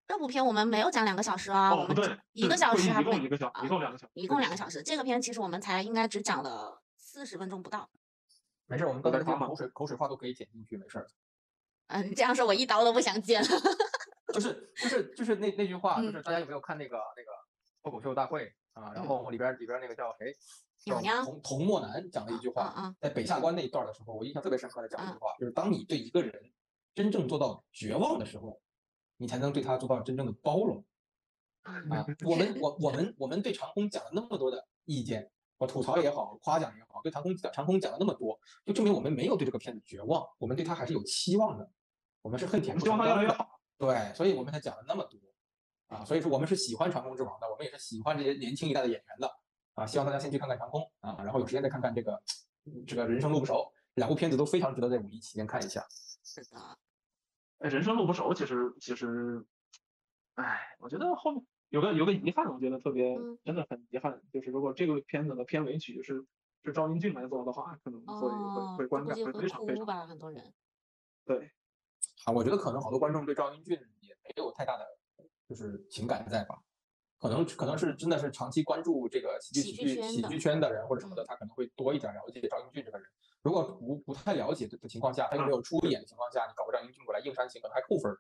[0.09, 4.83] 这部片我们没有讲两个小时啊，我哦，不对们讲，一个小时还不一共一个小，时一共两个小时，一共两个小时。
[4.83, 7.91] 这个片其实我们才应该只讲了四十分钟不到。
[8.65, 11.07] 没事儿，我们刚才那些口水口水话都可以剪进去，没事儿。
[11.89, 13.49] 嗯，这样说我一刀都不想剪了。
[14.33, 17.31] 就是就是就是那那句话，就嗯是大家有没有看那个那个
[17.83, 18.93] 脱口秀大会啊？
[18.95, 20.35] 然嗯后里边里边那个叫谁？
[20.79, 26.33] 叫鸟鸟童童漠南讲了一句话，在北下关那一段的时候，我印象特别深刻的讲了一嗯句话，就是当你对一个人
[26.95, 28.59] 真正做到绝望的时候，
[29.19, 30.83] 你才能对他做到真正的包容
[31.63, 32.07] 啊。
[32.25, 41.71] 我们我我们我们对长空讲了那么多的意见，我吐槽也好，夸奖也好，对长空讲长空讲了那么多，就证明我们没有对这个片子绝望，我们对他还是有期望的，
[42.23, 43.49] 我们是恨铁不成钢。
[43.77, 45.19] 对，所以我们才讲了那么多
[45.89, 49.31] 啊，所以说我们是喜欢《长空之王》的，我们也是喜欢这些年轻一代的演员的
[49.75, 52.21] 啊，希望大家先去看看《长空》啊，然后有时间再看看这个
[52.65, 55.87] 嗯这个人生路不熟，两部片子都非常值得在五一期间看一下。
[56.25, 56.79] 是的，
[57.59, 59.45] 哎，人生路不熟，其实其实，
[60.35, 66.25] 哎，我觉得后面有个有个遗憾，我觉得特别嗯真的很遗憾，就是如果这个片子的片尾曲是
[66.65, 70.53] 是赵英俊来做的话，可能会哦会会，观感会非常非常哭吧，很多人。
[71.27, 71.51] 对。
[72.25, 74.85] 啊，我觉得可能好多观众对赵英俊也没有太大的
[75.49, 76.61] 就是情感在吧，
[77.19, 83.09] 可能可能是真的是长期关注这个喜剧喜喜剧喜剧圈的人或者什么的，嗯他可能会多一点了解赵英俊这个人。
[83.43, 88.19] 如果不不太了解的的情况下，他又没有出演的情况下，你搞个赵英俊过来硬煽情，可能还扣分儿。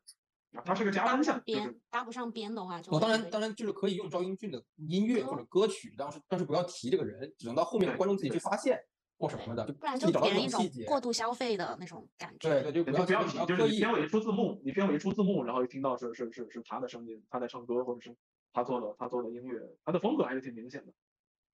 [0.53, 8.83] 啊它是个加搭不上分项，边，搭不上边的话就哦，当然，当然就是可以用赵英俊的音乐或者歌曲，但是但是不要提这个人，只能到后面对观众自己去发现
[9.19, 10.87] 或什么的，就不然自己找到就给人一种细节。
[10.87, 12.49] 过度消费的那种感觉。
[12.49, 13.93] 对对，就不要不要提，就是你片。
[13.93, 18.17] 尾出字幕，你片尾出字幕，然后一听到是是是是他的声音，他在唱歌，或者是
[18.55, 20.93] 他做的他做的音乐，他的风格还是挺明显的，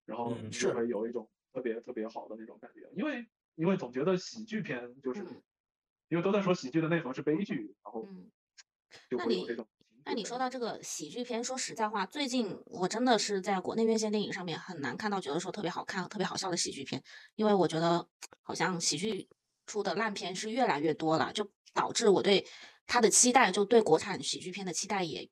[0.05, 5.41] 然后是会有一种特别特别好的那种感觉，因为因为总觉得喜剧片就是嗯，
[6.09, 8.29] 因为都在说喜剧的内核是悲剧，然后嗯，
[9.09, 17.01] 就那你会有这种情那你说到这个喜剧片，说实在话，最近我真的是在国内院线电影上面很难看到觉得说特别好看、特别好笑的喜剧片，
[17.35, 18.07] 因为我觉得
[18.43, 19.27] 好像喜剧
[19.65, 22.45] 出的烂片是越来越多了，就导致我对
[22.85, 25.27] 它的期待，就对国产喜剧片的期待也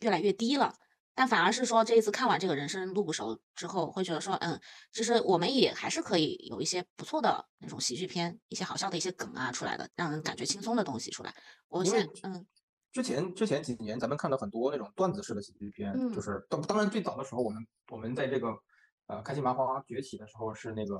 [0.00, 0.74] 越来越低了。
[1.14, 4.60] 但反而是说这一次看完这个人生路不熟之后，会觉得说，嗯，
[4.92, 11.34] 其实我们也还是可以有一些不错的那种喜剧片，一些好笑的一些梗啊出来的，让人感觉轻松的东西出来。
[11.68, 12.46] 我现在，嗯
[12.92, 18.48] 之前之前几年，咱们看到很多那种段子式的喜剧片，嗯就是当当然最早的时候，我们我们在这个
[19.06, 20.96] 呃开心麻花崛起的时候是那个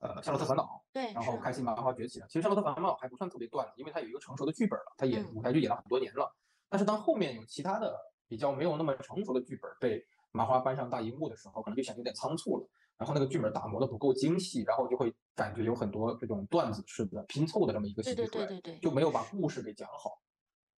[0.00, 2.26] 呃《夏洛特烦恼》，对，然后开心麻花崛起了。
[2.26, 6.34] 其实《夏洛特烦恼》还不算特别段子，因为它有一个成熟的剧本了，它演嗯舞台剧演了很多年了。
[6.68, 7.96] 但是当后面有其他的
[8.28, 12.68] 比较没有那么成熟的剧本被麻花搬上大荧幕的时候，可能就显得有点仓促了。
[12.98, 20.22] 然后那个剧本打磨的不够精细，然后就会感觉有很多这种段子式的拼凑的这么一个喜剧出来，对对就没有把故事给讲好。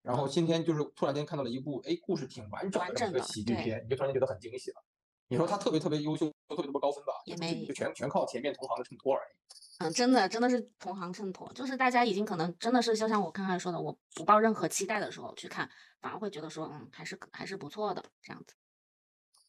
[0.03, 4.83] 然后今天就是突然间看到了一部，哎，故事挺完整的这么一个喜剧片，你就突然间觉得很惊喜了。
[5.29, 7.12] 你说他特别特别优秀，特别特别高分吧？
[7.27, 9.37] 也没就全全靠前面同行的衬托而已。
[9.81, 15.69] 嗯，真的真的是同行衬托，就是大家已经可能真的是就像我刚才说的，我不抱任何期待的时候去看，
[16.01, 18.55] 反而会觉得说，嗯，还是还是不错的这样子。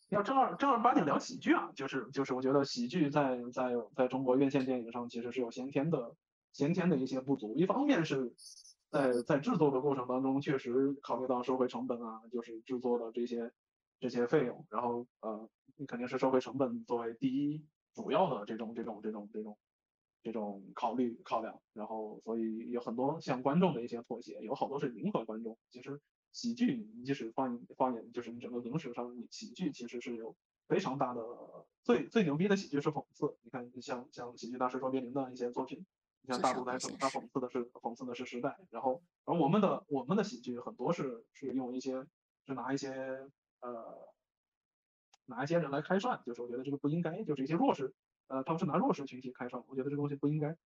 [0.10, 6.16] 要正儿正儿八经聊喜剧啊，就是就是我觉得喜剧在在在中国院线电影上其实是有先天的
[6.52, 7.56] 先天的一些不足。
[7.56, 8.34] 一方面是
[8.92, 13.52] 在在制作的过程当中，确实考虑到社会成本啊，就是制作的这些
[14.00, 15.48] 这些费用，然后呃，
[15.80, 17.66] 你肯定是收回成本作为第一
[17.96, 19.58] 主要的这种这种这种这种
[20.22, 25.58] 这种考虑考量，然后所以有很多向观众的一些妥协，有好多是迎合观众。
[25.70, 26.02] 其实
[26.34, 30.36] 喜剧，你即使放放眼就是你整个影史上，你喜剧其实是有
[30.68, 31.22] 非常大的
[31.82, 33.38] 最最牛逼的喜剧是讽刺。
[33.44, 35.86] 你看，像像喜剧大师卓别林的一些作品，
[36.24, 42.06] 你像大陆来说，他讽刺的是讽刺的是时代，然后而我们的我们的喜剧很多是是用一些
[42.46, 42.92] 是拿一些
[43.62, 44.10] 呃
[45.30, 47.94] 拿一些人来开涮，就是我觉得这个不应该，就是一些弱势
[48.28, 50.58] 呃他们是拿弱势群体开涮，我觉得这东西不应该。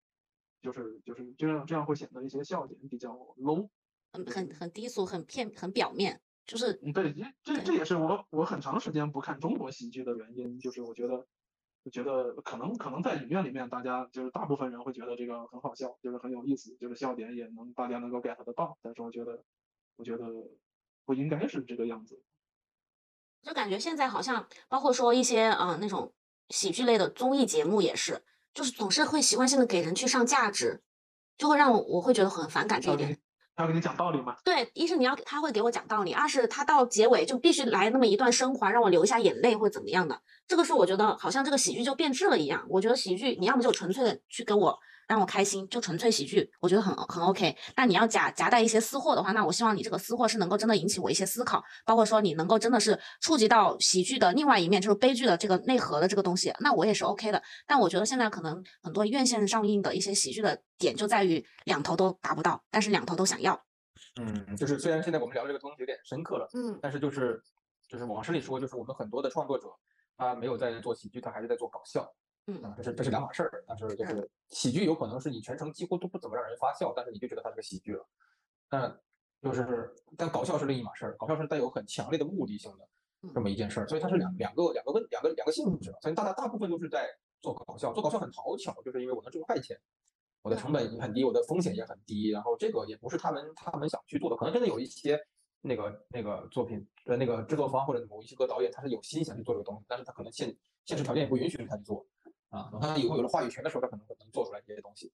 [0.62, 3.68] 就是就是这样，这样会显得一些笑点比较 low。
[4.14, 11.26] 很很很低俗，很片很表面，就是嗯，对，这这也是我我很长时间不看中国喜剧的原因，就是我觉得，
[11.82, 19.44] 我觉得可能可能在影院里面，大家就是大部分人会觉得这个很好笑，就是很有意思，就是笑点也能大家能够 get 得到，但是我觉得，
[19.96, 20.24] 我觉得
[21.04, 22.22] 不应该是这个样子。
[23.44, 26.12] 就感觉现在好像包括说一些嗯、呃那种
[26.48, 30.82] 喜剧类的综艺节目也是，就是总是会习惯性的给人去上价值，
[31.36, 33.18] 就会让我我会觉得很反感这一点
[33.56, 33.80] 他要给你。
[33.80, 34.34] 讲道理吗？
[34.44, 40.20] 对，一是你要他会给我讲道理，二是他到结尾就必须来那么一段升华，让我流一下眼泪或者怎么样的。
[40.48, 42.66] 这个是我觉得好像这个喜剧就变质了一样。
[42.68, 44.78] 我觉得喜剧你要么就纯粹的去给我
[45.08, 47.56] 让我开心，就纯粹喜剧，我觉得很很 OK。
[47.76, 57.42] 那你要夹夹带一些私货的话，那我希望你这个私货是能够真的引起我一些思考，包括说你能够真的是触及到喜剧的另外一面，就是悲剧的这个内核的这个东西，那我也是 OK 的。
[57.66, 63.60] 但我觉得现在可能很多院线上映的一些喜剧的点就在于两头都达不到，但是两头都想要。
[64.20, 67.42] 嗯，就是虽然现在我们聊的这个东西有点深刻了，嗯但是就是
[67.88, 69.66] 就是往深里说，就是我们很多的创作者，
[70.16, 72.08] 他没有在做喜剧，他还是在做搞笑。
[72.46, 73.64] 嗯啊，这是这是两码事儿。
[73.66, 78.06] 但是就是喜剧有可能是你全程几乎都不怎么让人发笑，但是你就觉得它是个喜剧了。
[78.68, 79.00] 但
[79.40, 82.88] 就是但搞笑是另一码事儿，搞笑是带有很强烈的目的性的
[83.34, 85.94] 这么一件事儿，所以它是两两个两个问两个两个性质。
[86.00, 87.08] 所以大家大部分都是在
[87.40, 89.78] 做搞笑，做搞笑很讨巧，就是因为我能挣快钱。
[90.42, 95.18] 我的成本很低，我的风险也很低，然后这个也不是他们他们想去做的，可能真的有一些
[95.66, 102.06] 那个那个作品的那个制作方或者某一些个导演，他是有心想去做这个东西，但是他可能现现实条件也不允许他去做
[102.50, 102.68] 啊。
[102.70, 105.10] 等他以后有了话语权的时候，他可能会能做出来这些东西。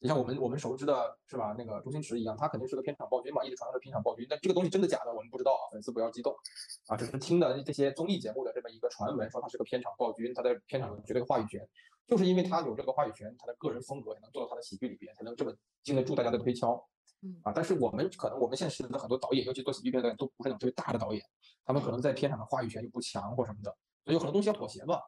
[0.00, 6.36] 你像我们我们熟知的是吧，那个周星驰一样，他肯定是个片场暴君嘛，一直传说是片场暴君，但这个东西真的假的我们不知道啊，粉丝不要激动
[6.86, 11.66] 啊，只是听的这些综艺节目的这么一个传闻，说他是个片场暴君，他在片场有绝对话语权。
[12.06, 16.82] 就是因为他有这个话语权，他的个人风格才能做到他的喜剧里边，才能这么经得住大家的推敲。
[17.22, 21.22] 嗯啊，但是我们可能我们现实的很多导演，尤其做喜剧片的导演，都不是那种特别大的导演，
[21.64, 25.00] 他们可能在片场的话语权就不强或什么的，所以有很多东西要妥协吧。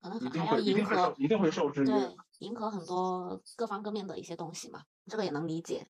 [0.00, 5.86] 可能一定还要迎会一定会一定会受制约对。，迎合很多各方各面的一些东西嘛，这个也能理解。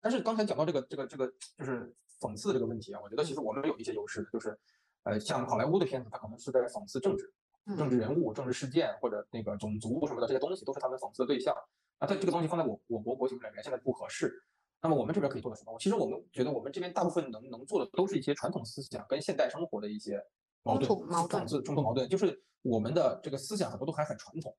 [0.00, 4.58] 但是刚才讲到这个这个这个就是讽刺这个问题啊，我觉得其实我们有一些优势的，就是
[5.02, 7.30] 呃，像好莱坞的片子，它可能是在讽刺政治、
[7.76, 11.54] 政嗯治人物、政治事件或者那个种族什么的这些东西，都是他们讽刺的对象。
[12.00, 14.42] 那它这个东西放在我我国国情里面现在不合适。
[14.80, 15.76] 那么我们这边可以做的什么？
[15.78, 20.22] 其实我们觉得我们这边大部分能能做的都是一些传统思想跟现代生活的一些
[20.62, 24.56] 矛盾、冲突矛盾、冲突矛盾，就是我们的这个思想很多都还很传统，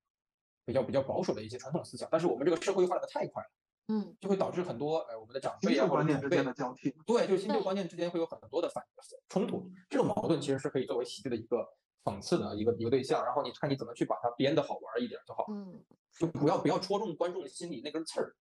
[0.65, 3.49] 比较比较保守的一些传统思想，但是我们这个社会发展的太快了，
[3.88, 6.93] 嗯，就会导致很多呃我们的长辈啊或者长辈观念之间的交替。
[7.05, 8.84] 对，就是新旧观念之间会有很多的反
[9.29, 11.65] 冲突，这种矛盾其实是可以作为喜剧的一个
[12.03, 15.82] 讽刺的一个一个对象，然后你看你怎么去把它编的好玩一点就好，嗯，
[16.17, 18.36] 就不要不要戳中观众心里那根刺儿，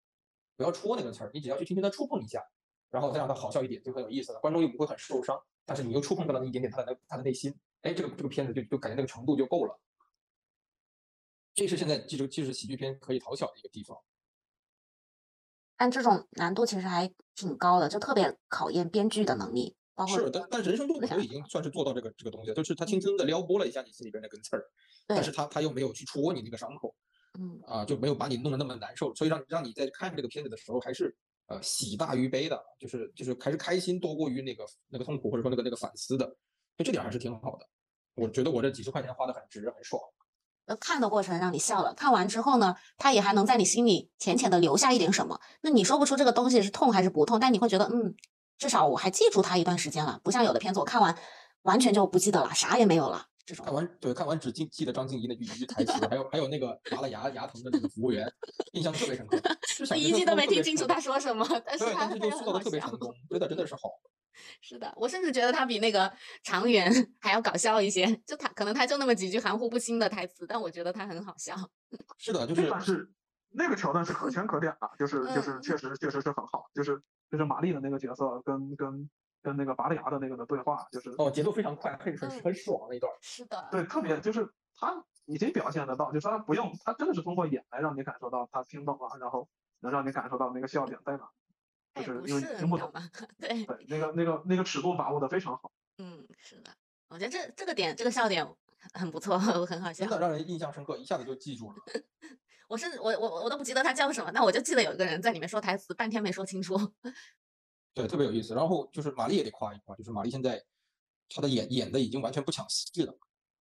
[0.58, 2.42] 不要戳那个刺儿，你只要去轻轻的触碰一下，
[2.90, 9.80] 然后再让它好笑一点，就很有意思了，观众又不会很受伤，但是你又触碰到了那一点点他的那他的内心，哎，这个这个片子就就感觉那个程度就够了。
[11.54, 13.96] 这是现在这个这是喜剧片可以讨巧的一个地方。
[15.76, 24.64] 但这种难度其实还挺高的，就特别考验编剧的能力，包括是，但但人生动思想口已经算是做到这个这个东西了，就是他轻轻的撩拨了一下你心里边那根刺儿，
[25.06, 26.96] 但是他他又没有去戳你那个伤口
[27.38, 31.16] 嗯啊，就没有把你弄得那么难受，所以让让你在看这个片子的时候还是
[31.46, 37.66] 呃喜大于悲的，就是就是还是开心多过于那个那个痛苦或者说那个那个反思的，所以这点还是挺好的。
[38.16, 40.02] 我觉得我这几十块钱花的很值，很爽。
[40.66, 45.40] 呃看的过程让你笑了，看完之后呢，它也还能在你心里浅浅的留下一点什么。
[45.62, 48.14] 那你说不出这个东西是痛还是不痛，但你会觉得嗯，
[48.58, 51.16] 至少我还记住它一段时间了，不像有的片子我看完
[51.62, 53.27] 完全就不记得了，啥也没有了。
[53.54, 58.30] 看完对看完只记记得张静怡那句一句台词，还有还有那个拔了牙牙疼的那个服务员，
[58.72, 59.38] 印象特别深刻。
[59.90, 63.82] 我一句都没听清楚他说什么，但是但是就塑造特别成功， 真的真的是好。
[64.62, 66.12] 是的，我甚至觉得他比那个
[66.44, 68.06] 常远还要搞笑一些。
[68.24, 71.56] 就他可能他就那么几句含糊不清的台词，但我觉得他很好笑。
[72.18, 73.10] 是的，就是但是
[73.50, 79.10] 那个桥段是可圈可点的，就是就是嗯确实确实是很好，就是就是玛丽的那个角色跟跟
[79.42, 83.12] 跟那个拔了牙的那个的对话，就是哦，节奏非常快，很很嗯很爽的一段。
[83.20, 89.48] 是的，对特别就是他已经表现得到，就是他不用他真的是通过演来让你感受到他听懂了，然后
[89.80, 91.28] 能让你感受到那个笑点在哪，
[91.94, 92.92] 就是因为，你听不懂？
[93.38, 95.70] 对，对那个那个那个尺度把握的非常好。
[95.98, 96.70] 嗯，是的，
[97.08, 98.46] 我觉得这这个点这个笑点
[98.94, 100.08] 很不错， 很好笑真。
[100.08, 101.76] 的让人印象深刻，一下子就记住了。
[102.68, 106.76] 我甚至我我我都不记得他叫什么，但我就记得有一个人在里面说台词，半天没说清楚。
[107.94, 108.54] 对，特别有意思。
[108.54, 110.64] 然后就是玛丽也得夸一夸，就是玛丽现在
[111.28, 113.14] 她的演演的已经完全不抢戏了，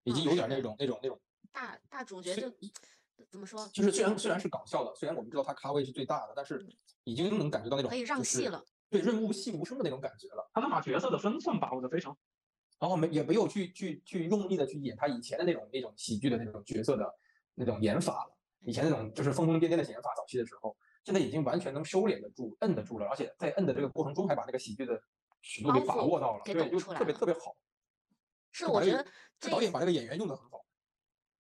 [0.04, 1.20] 已经有点那种那种那种，
[1.52, 2.50] 大大主角就
[3.30, 6.66] 怎么说，就是虽然虽然是搞笑的，虽然我们知道她咖位是最大的，但是
[7.04, 8.62] 已经能感觉到那种可以让就是戏了。
[8.88, 10.48] 对，润物细无声的那种感觉了。
[10.54, 12.18] 他能把角色的分寸把握的非常好。
[12.78, 17.10] 然后没也没有去去去用力的去演他以前的那种那种喜剧的那种角色的
[17.54, 18.36] 那种演法了。
[18.60, 25.00] 以前那种就是疯疯癫癫的演法，早期的时候，现在已经完全能收敛得住、摁得住了，而且在摁的这个过程中还把那个喜剧的
[25.40, 27.56] 尺度给把握到了，对，就特别特别好。
[28.50, 29.06] 是我觉得
[29.38, 30.65] 这导演把这个演员用的很好。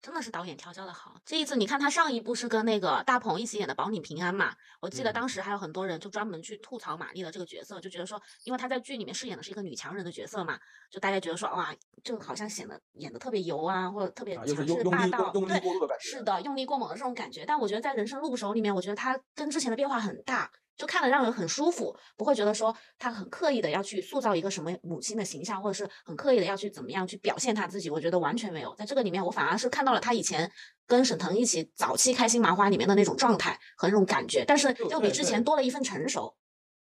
[0.03, 1.15] 真的是导演调教的好。
[1.25, 10.59] 这一次你看他上一部是跟那个大鹏一起演的《保你平安》嘛，我记得嗯当时还有很多人就专门去吐槽马丽的这个角色，就觉得说，因为她在剧里面饰演的是一个女强人的角色嘛，
[10.91, 15.61] 就大家觉得说，哇，这个好像显得演的特别油啊，或者特别强势霸道，对。
[16.01, 17.45] 是的，用力过猛的这种感觉。
[17.45, 20.51] 但我觉得在《人生路不熟》里面，我觉得她跟之前的变化很大，
[20.81, 27.91] 就看了让人很舒服，不会觉得说他很刻意的要去塑造一个什么母亲的形象，或者是很刻意的要去怎么样去表现他自己。
[27.91, 30.51] 我觉得完全没有，在这个里面，我反而是看到了他以前
[30.87, 36.35] 跟沈腾一起早期开心麻花里面的那种状态和那种感觉，但是就又比之前多了一份成熟。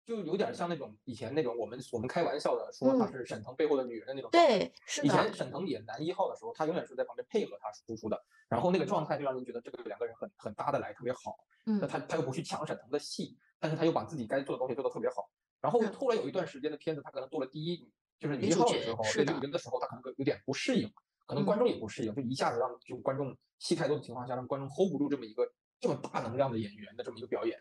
[0.06, 4.28] 就有点像那种以前那种我们我们开玩笑的说她嗯是沈腾背后的女人的那种。
[4.30, 11.36] 对，是以前的，沈腾演男一号的时候，他永远是在旁边配合他输出的，然后那个状态就让人觉得这个两个人很很搭得来，特别好。
[11.64, 15.30] 那嗯，他他又不去抢沈腾的戏，但是他又把自己该做的东西做得特别好。
[15.60, 17.88] 然后嗯后来有一段时间的片子，他可能做了第一，
[18.18, 20.90] 就是一号的时候，对女人的时候，他可能有点不适应，
[21.26, 25.46] 可能观众也不适应，就一下子让就观众戏太多的情况下，让观众 hold 不住这么一个
[25.78, 27.60] 这么大能量的演员的这么一个表演，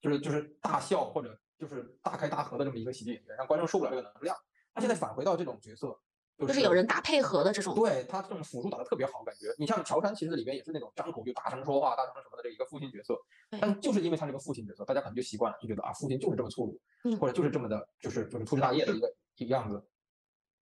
[0.00, 4.36] 就是就是大笑或者就是大开大合的这么一个喜剧演员，让观众受不了这个能量。
[4.72, 5.98] 他现在返回到这种角色，
[6.40, 13.14] 就就是有人打配合的这种，对他这种辅助打的特别好，感觉你像乔杉，其实里边也是那种张口就大声说话、大声什么的这一个父亲角色，
[13.60, 19.74] 但就是因为他这个父亲角色，大家可能就习惯了，就觉得啊，父亲就是这么粗鲁，嗯或者就是这么的，就是就是粗枝大叶的一个一个样子，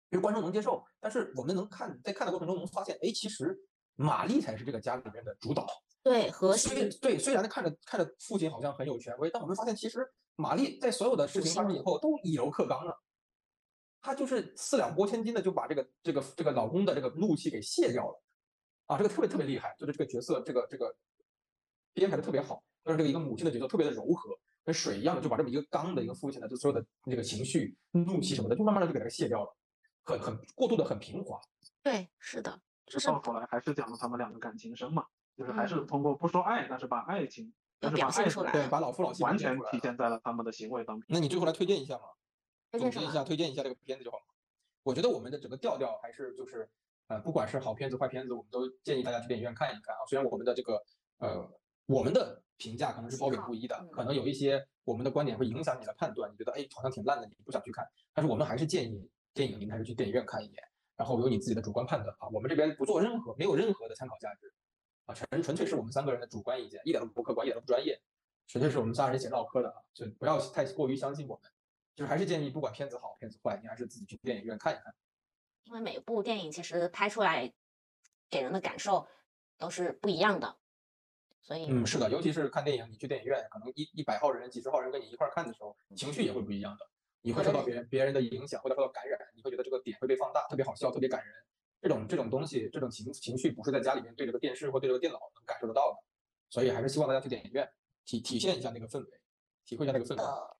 [0.10, 0.82] 因为观众能接受。
[1.00, 3.58] 但是我们能看在看的过程中能发现，哎，其实
[3.96, 5.68] 玛丽才是这个家里面的主导。
[6.04, 12.98] 对核心，对，虽然看着看着父亲好像很有权威，但我们发现其实玛丽在所有的事情发生以后都以柔克刚了。
[14.02, 18.22] 她就是四两拨千斤的就把这个这个这个老公的这个怒气给卸掉了，
[18.86, 20.96] 啊，这个特别特别厉害，就是这个角色这个这个
[21.94, 29.56] 编排的特别好，就是这个一个母亲的角色特别的柔和，跟水一样的就把这么一个刚的一个父亲的就所有的那个情绪、怒气什么的，就慢慢的就给他卸掉了，
[30.04, 31.40] 很很过度的很平滑。
[31.84, 41.06] 对，是的，就是到头来还是讲了他们两个感情深嘛，就是还是嗯通过不说爱，但是把爱情，但是表现出来对把老夫老妻完全体现在了他们的行为当中。
[41.10, 42.04] 那你最后来推荐一下嘛？
[42.72, 44.24] 总结一下，推荐一下这个片子就好了。
[44.84, 46.70] 我觉得我们的整个调调还是就是，
[47.08, 50.00] 呃，不管是好片子坏片子，我们都建议大家去电影院看一看啊。
[50.08, 50.82] 虽然我们的这个
[51.20, 51.50] 呃，
[51.86, 57.86] 我们的评价可能是褒贬不一的，嗯可能有一些我们的观点会影响你的判断，你觉得哎好像挺烂的，你不想去看。
[58.14, 60.64] 但是我们还是建议电影您还是去电影院看一眼，
[60.96, 62.28] 然后有你自己的主观判断啊。
[62.32, 64.54] 我们这边不做任何没有任何的参考价值
[65.06, 68.00] 啊，纯纯粹是我们三个人的主观意见，一点都不客观，一点都不专业，
[68.48, 71.52] 纯粹是我们仨人闲唠嗑的啊，就不要太过于相信我们。
[71.98, 74.94] 就是还是建议，不管片子好片子坏，你还是自己去电影院看一看。
[75.64, 77.52] 因为每部电影其实拍出来
[78.30, 79.08] 给人的感受
[79.58, 80.56] 都是不一样的，
[81.42, 86.88] 所以嗯，是的，尤其是看电影，你去电影院，可能一一百号人、几十号人跟你一块儿看的时候，情绪也会不一样的。
[87.22, 91.34] 你会受到别人别人的影响，或者受到感染，你会觉得这个点会被放大，特别好笑，特别感人。
[91.82, 95.98] 这种这种东西，这种情情绪不是在家里面对着个电视或对着个电脑能感受得到的。
[96.52, 97.68] 所以还是希望大家去电影院
[98.06, 99.22] 体体现一下那个氛围，
[99.66, 100.57] 体会一下那个氛围。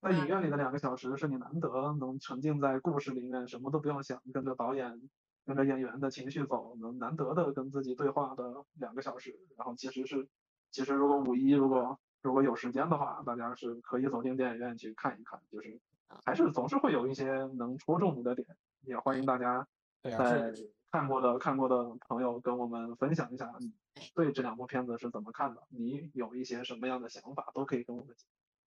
[0.00, 5.08] 的在影院里的两个小时是你难得能沉浸在故事里面，什么都不用想，跟着导演、
[5.44, 9.38] 跟着演员的情绪走，能难得的跟自己对话的两个小时。
[9.56, 10.28] 然后其实是，
[10.70, 15.80] 其实如果五一如果如果有时间的话，大家是可以走进电影院去看一看，就是
[16.24, 17.26] 还是总是会有一些
[17.56, 18.46] 能戳中你的点，
[18.82, 19.66] 也欢迎大家
[20.02, 20.52] 在
[20.90, 23.72] 看过的看过的朋友跟我们分享一下你
[24.14, 24.26] 对。
[24.26, 28.14] 对这两部片子是怎么看的，你有一些什么样的想法都可以跟我们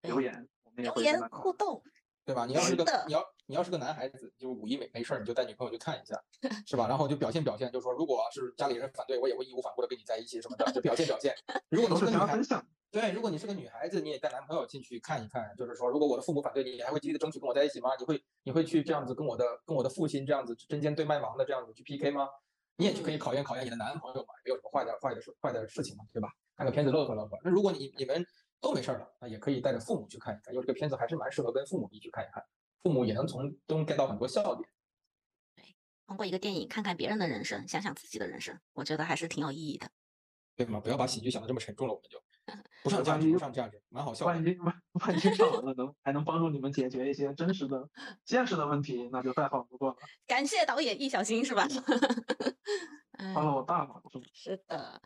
[0.02, 1.82] 留言，我们也留言互动，
[2.24, 2.46] 对吧？
[2.46, 6.20] 你要是个你要你要是个男孩子，就五一没没事儿，你就带女朋友去看一下，
[6.66, 6.86] 是吧？
[6.88, 11.34] 然后就表现表现，就说如果是家里人反对，我也会义无反顾的跟你在一起什么的，就表现表现。
[11.68, 12.66] 如果你都是是个女孩大家分享。
[12.90, 17.88] 对，如果你是个女孩子，你也带男朋友进去看一看，就是说，如果我的父母反对你，你还会极力的争取跟我在一起吗？
[17.98, 22.28] 你会你会去这样子跟我的跟我的父亲这样子针尖对麦芒的这样子去 PK 吗？
[22.76, 26.28] 你也去可以考验考验你的男朋友嘛，没有什么坏的坏的事坏的事情嘛，对吧？
[26.54, 27.38] 看个片子乐呵乐呵。
[27.42, 28.22] 那如果你你们
[28.62, 32.42] 都没事儿了，那也可以带着父母去看一看，因为这个片子还是蛮适合跟父母一起看一看，
[32.82, 34.66] 父母也能从中 get 到很多笑点。
[35.56, 39.90] 对通过一个电影看看别人的人生，想想自己的人生，我觉得还是挺有意义的。
[40.54, 40.78] 对吗？
[40.78, 42.22] 不要把喜剧想的这么沉重了，我们就
[42.84, 44.32] 不上价值，不上价值，蛮好笑的。
[44.32, 47.88] 万一万万一上完了能还能帮助你们解决一些真实的
[48.24, 49.96] 现实的问题，那就再好不过了，
[50.26, 51.66] 感谢导演易小星是吧？
[53.12, 54.24] 哎帮了我大忙是吗？
[54.34, 55.00] 是的，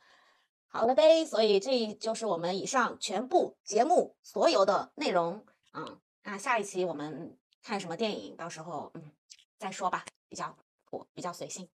[0.77, 5.43] 好了呗，所以这就是我们以上全部节目所有的内容。
[5.73, 9.11] 嗯，那下一期我们看什么电影，到时候嗯
[9.57, 10.55] 再说吧，比较
[10.91, 11.67] 我比较随性。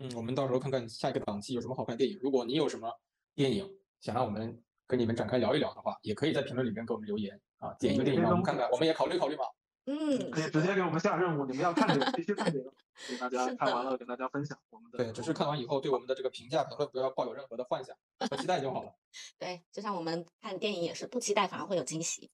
[0.00, 2.18] 嗯，我们到时候看看下一个档期有什么好看的电影。
[2.20, 2.90] 如果你有什么
[3.36, 3.70] 电影
[4.00, 9.44] 想让我们跟你们展开聊一聊的话，也可以在评论里面给我们留言啊，点一个嗯电影让我们看看，我们也考虑考虑嘛。
[9.86, 12.72] 嗯，可以直接给我们下任务，你们要看这个必须看这个，
[13.06, 14.96] 给大家看完了跟大家分享我们的。
[14.96, 18.94] 对，只是看完以后对我们的这个评价评论不要抱有任何的幻想和期待就好了。
[19.38, 22.30] 对，就像我们看电影也是不期待反而会有惊喜。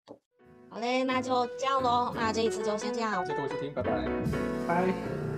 [0.68, 4.08] 好嘞，那就这样喽，那这一次就先这样，谢谢各位收听，拜拜。
[4.68, 5.29] 拜。